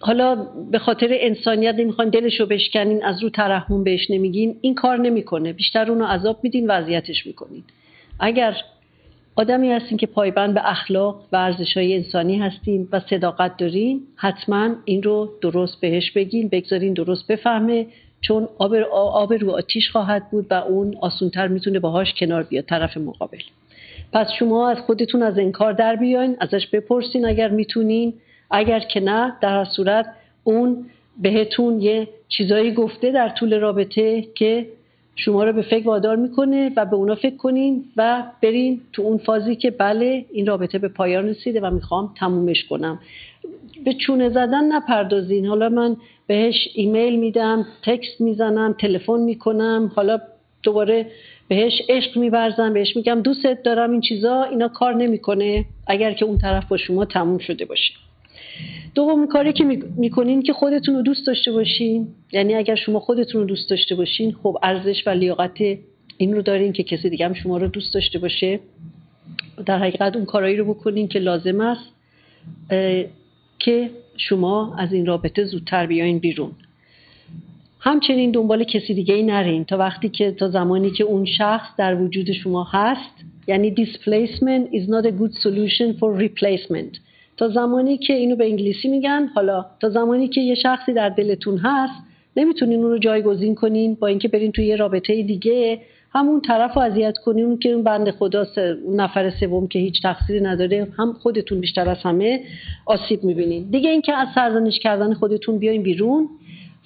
حالا 0.00 0.46
به 0.70 0.78
خاطر 0.78 1.08
انسانیت 1.10 1.74
نمی‌خواین 1.74 2.10
دلش 2.10 2.40
رو 2.40 2.46
بشکنین 2.46 3.04
از 3.04 3.22
رو 3.22 3.30
ترحم 3.30 3.84
بهش 3.84 4.10
نمیگین 4.10 4.56
این 4.60 4.74
کار 4.74 4.98
نمی‌کنه. 4.98 5.52
بیشتر 5.52 5.90
اونو 5.90 6.04
عذاب 6.04 6.40
میدین 6.42 6.66
و 6.66 6.72
اذیتش 6.72 7.26
می‌کنین. 7.26 7.62
اگر 8.20 8.56
آدمی 9.36 9.72
هستین 9.72 9.98
که 9.98 10.06
پایبند 10.06 10.54
به 10.54 10.70
اخلاق 10.70 11.24
و 11.32 11.36
ارزش 11.36 11.76
های 11.76 11.94
انسانی 11.94 12.38
هستین 12.38 12.88
و 12.92 13.00
صداقت 13.00 13.56
دارین 13.56 14.00
حتما 14.16 14.70
این 14.84 15.02
رو 15.02 15.30
درست 15.40 15.80
بهش 15.80 16.10
بگین 16.10 16.48
بگذارین 16.48 16.94
درست 16.94 17.26
بفهمه 17.26 17.86
چون 18.26 18.48
آب, 18.58 18.74
آب 18.92 19.32
رو 19.32 19.50
آتیش 19.50 19.90
خواهد 19.90 20.30
بود 20.30 20.46
و 20.50 20.54
اون 20.54 20.96
آسونتر 21.00 21.48
می‌تونه 21.48 21.78
باهاش 21.78 22.14
کنار 22.18 22.42
بیاد 22.42 22.64
طرف 22.64 22.96
مقابل. 22.96 23.42
پس 24.12 24.26
شما 24.38 24.70
از 24.70 24.78
خودتون 24.78 25.22
از 25.22 25.38
انکار 25.38 25.72
در 25.72 25.96
بیاین 25.96 26.36
ازش 26.40 26.66
بپرسین 26.66 27.24
اگر 27.26 27.48
می‌تونین. 27.48 28.14
اگر 28.50 28.80
که 28.80 29.00
نه 29.00 29.32
در 29.40 29.58
هر 29.58 29.64
صورت 29.64 30.06
اون 30.44 30.86
بهتون 31.22 31.80
یه 31.80 32.08
چیزایی 32.28 32.72
گفته 32.72 33.10
در 33.10 33.28
طول 33.28 33.60
رابطه 33.60 34.22
که 34.34 34.66
شما 35.16 35.44
رو 35.44 35.52
به 35.52 35.62
فکر 35.62 35.86
وادار 35.86 36.16
می‌کنه 36.16 36.70
و 36.76 36.86
به 36.86 36.96
اونا 36.96 37.14
فکر 37.14 37.36
کنین 37.36 37.84
و 37.96 38.22
برین 38.42 38.80
تو 38.92 39.02
اون 39.02 39.18
فازی 39.18 39.56
که 39.56 39.70
بله 39.70 40.24
این 40.32 40.46
رابطه 40.46 40.78
به 40.78 40.88
پایان 40.88 41.28
رسیده 41.28 41.60
و 41.60 41.70
می‌خوام 41.70 42.14
تمومش 42.18 42.64
کنم. 42.64 42.98
به 43.84 43.94
چونه 43.94 44.28
زدن 44.28 44.72
نپردازین. 44.72 45.46
حالا 45.46 45.68
من 45.68 45.96
بهش 46.26 46.68
ایمیل 46.74 47.16
میدم 47.16 47.66
تکست 47.82 48.20
می‌زنم 48.20 48.72
تلفن 48.72 49.20
می‌کنم 49.20 49.92
حالا 49.96 50.18
دوباره 50.62 51.06
بهش 51.48 51.82
عشق 51.88 52.16
میورزم 52.16 52.72
بهش 52.72 52.96
میگم 52.96 53.20
دوستت 53.22 53.62
دارم 53.62 53.90
این 53.92 54.00
چیزا 54.00 54.42
اینا 54.42 54.68
کار 54.68 54.94
نمی‌کنه 54.94 55.64
اگر 55.86 56.12
که 56.12 56.24
اون 56.24 56.38
طرف 56.38 56.68
با 56.68 56.76
شما 56.76 57.04
تموم 57.04 57.38
شده 57.38 57.64
باشه. 57.64 57.94
دوم 58.94 59.26
کاری 59.26 59.52
که 59.52 59.64
می‌کنین 59.96 60.42
که 60.42 60.52
خودتون 60.52 60.94
رو 60.94 61.02
دوست 61.02 61.26
داشته 61.26 61.52
باشین 61.52 62.08
یعنی 62.32 62.54
اگر 62.54 62.74
شما 62.74 63.00
خودتون 63.00 63.40
رو 63.40 63.46
دوست 63.46 63.70
داشته 63.70 63.94
باشین 63.94 64.32
خب 64.42 64.58
ارزش 64.62 65.06
و 65.06 65.10
لیاقت 65.10 65.58
این 66.18 66.34
رو 66.34 66.42
دارین 66.42 66.72
که 66.72 66.82
کسی 66.82 67.10
دیگه 67.10 67.26
هم 67.26 67.34
شما 67.34 67.56
رو 67.56 67.68
دوست 67.68 67.94
داشته 67.94 68.18
باشه. 68.18 68.60
در 69.66 69.78
حقیقت 69.78 70.16
اون 70.16 70.24
کارایی 70.24 70.56
رو 70.56 70.74
بکنین 70.74 71.08
که 71.08 71.18
لازم 71.18 71.60
است 71.60 71.92
که 73.58 73.90
شما 74.16 74.76
از 74.78 74.92
این 74.92 75.06
رابطه 75.06 75.44
زودتر 75.44 75.86
بیاین 75.86 76.18
بیرون. 76.18 76.50
همچنین 77.80 78.30
دنبال 78.30 78.64
کسی 78.64 78.94
دیگه 78.94 79.14
ای 79.14 79.22
نرین. 79.22 79.64
تا 79.64 79.76
وقتی 79.76 80.08
که 80.08 80.30
تا 80.30 80.48
زمانی 80.48 80.90
که 80.90 81.04
اون 81.04 81.24
شخص 81.24 81.68
در 81.78 81.94
وجود 81.94 82.32
شما 82.32 82.64
هست 82.70 83.24
یعنی 83.46 83.74
displacement 83.74 84.74
is 84.74 84.88
not 84.88 85.06
a 85.06 85.10
good 85.10 85.32
solution 85.42 85.98
for 85.98 86.20
replacement. 86.20 86.98
تا 87.36 87.48
زمانی 87.48 87.98
که 87.98 88.12
اینو 88.12 88.36
به 88.36 88.44
انگلیسی 88.44 88.88
میگن 88.88 89.26
حالا 89.34 89.66
تا 89.80 89.88
زمانی 89.88 90.28
که 90.28 90.40
یه 90.40 90.54
شخصی 90.54 90.92
در 90.92 91.08
دلتون 91.08 91.58
هست 91.58 92.02
نمی‌تونین 92.36 92.80
اون 92.80 92.90
رو 92.90 92.98
جایگزین 92.98 93.54
کنین 93.54 93.94
با 93.94 94.06
اینکه 94.06 94.28
برین 94.28 94.52
توی 94.52 94.66
یه 94.66 94.76
رابطه 94.76 95.22
دیگه 95.22 95.80
همون 96.14 96.40
طرف 96.40 96.74
رو 96.74 96.82
اذیت 96.82 97.14
اون 97.26 97.58
که 97.58 97.68
اون 97.68 97.82
بند 97.82 98.10
خدا 98.10 98.46
نفر 98.90 99.30
سوم 99.30 99.68
که 99.68 99.78
هیچ 99.78 100.02
تقصیری 100.02 100.40
نداره 100.40 100.88
هم 100.98 101.12
خودتون 101.12 101.60
بیشتر 101.60 101.88
از 101.88 101.98
همه 102.02 102.40
آسیب 102.86 103.24
می‌بینین. 103.24 103.70
دیگه 103.70 103.90
اینکه 103.90 104.12
از 104.12 104.28
سرزنش 104.34 104.78
کردن 104.78 105.14
خودتون 105.14 105.58
بیاین 105.58 105.82
بیرون 105.82 106.28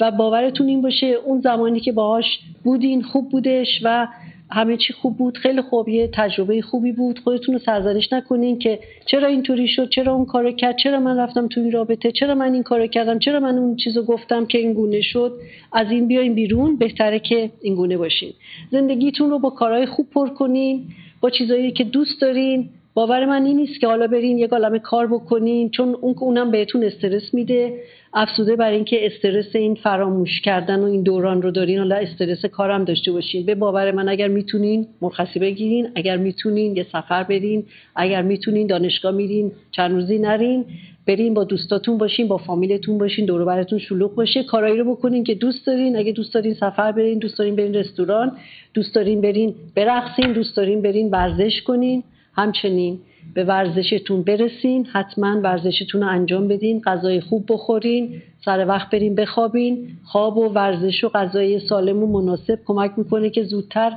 و 0.00 0.10
باورتون 0.10 0.68
این 0.68 0.82
باشه 0.82 1.06
اون 1.06 1.40
زمانی 1.40 1.80
که 1.80 1.92
باهاش 1.92 2.40
بودین 2.64 3.02
خوب 3.02 3.30
بودش 3.30 3.80
و 3.84 4.08
همه 4.50 4.76
چی 4.76 4.92
خوب 4.92 5.16
بود. 5.16 5.38
خیلی 5.38 5.62
خوب 5.62 5.88
یه 5.88 6.10
تجربه 6.12 6.62
خوبی 6.62 6.92
بود. 6.92 7.18
خودتون 7.18 7.54
رو 7.54 7.60
سرزنش 7.60 8.12
نکنین 8.12 8.58
که 8.58 8.78
چرا 9.06 9.28
اینطوری 9.28 9.68
شد 9.68 9.88
چرا 9.88 10.14
اون 10.14 10.24
کارو 10.24 10.52
کرد 10.52 10.76
چرا 10.76 11.00
من 11.00 11.16
رفتم 11.18 11.48
تو 11.48 11.60
این 11.60 11.72
رابطه 11.72 12.12
چرا 12.12 12.34
من 12.34 12.54
این 12.54 12.62
کارو 12.62 12.86
کردم 12.86 13.18
چرا 13.18 13.40
من 13.40 13.58
اون 13.58 13.76
چیزو 13.76 14.02
گفتم 14.02 14.46
که 14.46 14.58
این 14.58 14.72
گونه 14.72 15.00
شد. 15.00 15.32
از 15.72 15.90
این 15.90 16.08
بیاین 16.08 16.34
بیرون 16.34 16.76
بهتره 16.76 17.18
که 17.18 17.50
این 17.62 17.74
گونه 17.74 17.96
باشین. 17.96 18.32
زندگیتون 18.70 19.30
رو 19.30 19.38
با 19.38 19.50
کارهای 19.50 19.86
خوب 19.86 20.10
پر 20.10 20.28
کنین 20.28 20.84
با 21.20 21.30
چیزایی 21.30 21.72
که 21.72 21.84
دوست 21.84 22.20
دارین. 22.20 22.68
باور 22.98 23.24
من 23.24 23.44
این 23.44 23.56
نیست 23.56 23.80
که 23.80 23.86
حالا 23.86 24.06
برین 24.06 24.38
یه 24.38 24.46
گالمه 24.46 24.78
کار 24.78 25.06
بکنین 25.06 25.70
چون 25.70 25.96
اون 26.00 26.14
اونم 26.20 26.50
بهتون 26.50 26.84
استرس 26.84 27.34
میده. 27.34 27.80
افسوده 28.14 28.56
بر 28.56 28.70
اینکه 28.70 29.06
استرس 29.06 29.56
این 29.56 29.74
فراموش 29.74 30.40
کردن 30.40 30.80
و 30.80 30.84
این 30.84 31.02
دوران 31.02 31.42
رو 31.42 31.50
دارین 31.50 31.78
حالا 31.78 31.96
استرس 31.96 32.44
کارم 32.46 32.84
داشته 32.84 33.12
باشین. 33.12 33.46
به 33.46 33.54
باور 33.54 33.90
من 33.90 34.08
اگر 34.08 34.28
می‌تونین 34.28 34.86
مرخصی 35.02 35.38
بگیرین 35.38 35.88
اگر 35.94 36.16
می‌تونین 36.16 36.76
یه 36.76 36.86
سفر 36.92 37.22
برین 37.22 37.64
اگر 37.96 38.22
می‌تونین 38.22 38.66
دانشگاه 38.66 39.12
میرین 39.12 39.52
چند 39.70 39.92
روزی 39.92 40.18
نرین 40.18 40.64
برین 41.06 41.34
با 41.34 41.44
دوستاتون 41.44 41.98
باشین 41.98 42.28
با 42.28 42.36
فامیلتون 42.36 42.98
باشین 42.98 43.26
دور 43.26 43.44
براتون 43.44 43.78
شلوغ 43.78 44.14
باشه. 44.14 44.42
کارایی 44.42 44.78
رو 44.78 44.94
بکنین 44.94 45.24
که 45.24 45.34
دوست 45.34 45.66
دارین. 45.66 45.96
اگه 45.96 46.12
دوست 46.12 46.34
دارین 46.34 46.54
سفر 46.54 46.92
برین 46.92 47.18
دوست 47.18 47.38
دارین 47.38 47.56
برین 47.56 47.74
رستوران 47.74 48.32
دوست 48.74 48.94
دارین 48.94 49.20
برین 49.20 49.54
برقصین 49.74 50.32
دوست 50.32 50.56
دارین 50.56 50.82
برین 50.82 51.10
ورزش 51.10 51.62
کنین. 51.62 52.02
همچنین 52.38 52.98
به 53.34 53.44
ورزشتون 53.44 54.22
برسین 54.22 54.86
حتما 54.86 55.40
ورزشتون 55.40 56.02
رو 56.02 56.08
انجام 56.08 56.48
بدین 56.48 56.80
غذای 56.80 57.20
خوب 57.20 57.44
بخورین 57.48 58.22
سر 58.44 58.66
وقت 58.68 58.90
برین 58.90 59.14
بخوابین. 59.14 59.88
خواب 60.04 60.36
و 60.36 60.48
ورزش 60.48 61.04
و 61.04 61.08
غذای 61.08 61.60
سالم 61.68 62.02
و 62.02 62.06
مناسب 62.06 62.58
کمک 62.66 62.90
می‌کنه 62.96 63.30
که 63.30 63.42
زودتر 63.42 63.92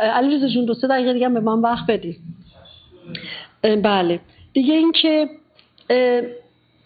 علیرضا 0.00 0.48
جون 0.48 0.64
دو 0.64 0.74
سه 0.74 0.88
دقیقه 0.88 1.12
دیگه 1.12 1.28
به 1.28 1.40
من 1.40 1.60
وقت 1.60 1.86
بدین. 1.86 2.16
بله. 3.62 4.20
دیگه 4.52 4.74
اینکه 4.74 5.28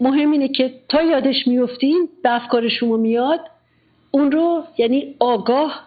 مهم 0.00 0.30
اینه 0.30 0.48
که 0.48 0.72
تا 0.88 1.02
یادش 1.02 1.46
میفتین 1.46 2.08
به 2.22 2.34
افکار 2.34 2.68
شما 2.68 2.96
میاد 2.96 3.40
اون 4.10 4.32
رو 4.32 4.62
یعنی 4.78 5.14
آگاه 5.18 5.84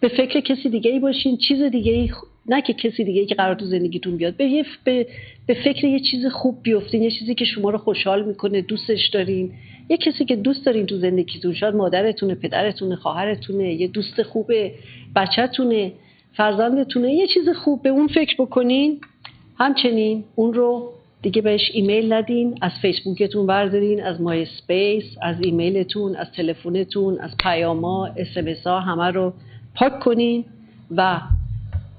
به 0.00 0.08
فکر 0.08 0.40
کسی 0.40 0.68
دیگه 0.68 0.90
ای 0.90 0.98
باشین 0.98 1.36
چیز 1.36 1.62
دیگه 1.62 1.92
ای 1.92 2.08
نه 2.48 2.62
که 2.62 2.72
کسی 2.72 3.04
دیگه 3.04 3.26
که 3.26 3.34
قرار 3.34 3.54
تو 3.54 3.64
زندگیتون 3.64 4.16
بیاد 4.16 4.36
به, 4.36 4.64
به, 4.84 5.06
به 5.46 5.54
فکر 5.54 5.84
یه 5.84 6.00
چیز 6.00 6.26
خوب 6.26 6.62
بیفتین 6.62 7.02
یه 7.02 7.10
چیزی 7.10 7.34
که 7.34 7.44
شما 7.44 7.70
رو 7.70 7.78
خوشحال 7.78 8.24
می‌کنه 8.24 8.60
دوستش 8.60 9.08
دارین. 9.08 9.52
یه 9.88 9.96
کسی 9.96 10.24
که 10.24 10.36
دوست 10.36 10.66
دارین 10.66 10.86
تو 10.86 10.96
زندگیتون 10.96 11.54
شاید 11.54 11.74
مادرتونه 11.74 12.34
پدرتونه 12.34 12.96
خواهرتونه 12.96 13.74
یه 13.74 13.88
دوست 13.88 14.22
خوبه 14.22 14.72
بچهتونه 15.16 15.92
فرزندتونه 16.32 17.12
یه 17.12 17.26
چیز 17.26 17.48
خوب 17.48 17.82
به 17.82 17.88
اون 17.88 18.06
فکر 18.06 18.36
بکنین. 18.38 19.00
همچنین 19.58 20.24
اون 20.34 20.54
رو 20.54 20.92
دیگه 21.22 21.42
بهش 21.42 21.70
ایمیل 21.72 22.12
ندین 22.12 22.58
از 22.60 22.72
فیسبوکتون 22.82 23.46
بردارین 23.46 24.02
از 24.02 24.20
MySpace 24.20 25.04
از 25.22 25.36
ایمیلتون 25.40 26.16
از 26.16 26.26
تلفنتون 26.32 27.18
از 27.20 27.30
پیاما 27.42 28.06
اس 28.06 28.66
ها 28.66 28.80
همه 28.80 29.10
رو 29.10 29.32
پاک 29.74 30.00
کنین 30.00 30.44
و 30.96 31.20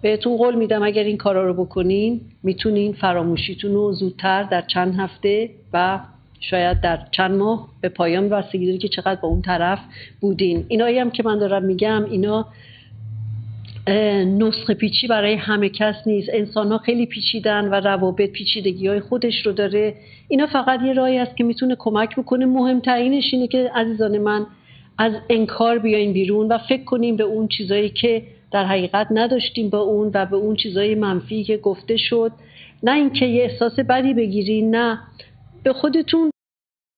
بهتون 0.02 0.38
قول 0.38 0.56
میدم 0.56 0.84
اگر 0.84 1.04
این 1.04 1.18
کارا 1.18 1.48
رو 1.48 1.66
بکنین 1.66 2.22
می‌تونین 2.44 2.94
فراموشیتون 2.94 3.74
رو 3.74 3.94
زودتر 3.94 4.44
در 4.44 4.62
چند 4.62 4.96
هفته 5.00 5.50
و 5.74 6.00
شاید 6.40 6.82
در 6.82 7.00
چند 7.12 7.32
ماه 7.32 7.68
به 7.82 7.90
پایان 7.90 8.30
بستگی 8.30 8.66
داره 8.66 8.78
که 8.78 8.88
چقدر 8.88 9.22
با 9.22 9.28
اون 9.28 9.42
طرف 9.42 9.80
بودین. 10.22 10.66
اینایی 10.68 11.00
هم 11.00 11.12
که 11.12 11.24
من 11.24 11.40
دارم 11.40 11.64
میگم 11.64 12.06
اینا 12.06 12.48
نسخه 14.38 14.74
پیچی 14.74 15.08
برای 15.08 15.34
همه 15.34 15.70
کس 15.70 15.96
نیست. 16.06 16.30
انسان 16.34 16.72
ها 16.72 16.78
خیلی 16.78 17.06
پیچیدن 17.06 17.70
و 17.70 17.74
روابط 17.74 18.30
پیچیدگی 18.30 18.88
های 18.88 19.00
خودش 19.00 19.46
رو 19.46 19.52
داره. 19.52 19.96
اینا 20.28 20.48
فقط 20.48 20.82
یه 20.82 20.94
راهی 20.94 21.18
است 21.18 21.38
که 21.38 21.44
می‌تونه 21.44 21.76
کمک 21.80 22.16
بکنه. 22.16 22.46
مهمترینش 22.46 23.34
اینه 23.34 23.48
که 23.48 23.72
عزیزان 23.76 24.18
من 24.18 24.46
از 24.98 25.14
انکار 25.30 25.80
بیاین 25.80 26.14
بیرون 26.14 26.48
و 26.48 26.58
فکر 26.58 26.84
کنیم 26.84 27.16
به 27.16 27.24
اون 27.24 27.48
چیزایی 27.48 27.90
که 27.90 28.24
در 28.52 28.66
حقیقت 28.66 29.08
نداشتیم 29.12 29.70
با 29.70 29.80
اون 29.80 30.12
و 30.14 30.26
به 30.26 30.36
اون 30.36 30.56
چیزای 30.56 30.96
منفی 30.96 31.44
که 31.44 31.58
گفته 31.58 31.98
شد. 31.98 32.32
نه 32.84 32.92
اینکه 32.92 33.26
یه 33.26 33.44
احساس 33.44 33.80
بدی 33.80 34.14
بگیرین 34.14 34.76
نه. 34.76 35.00
به 35.64 35.74
خودتون 35.74 36.32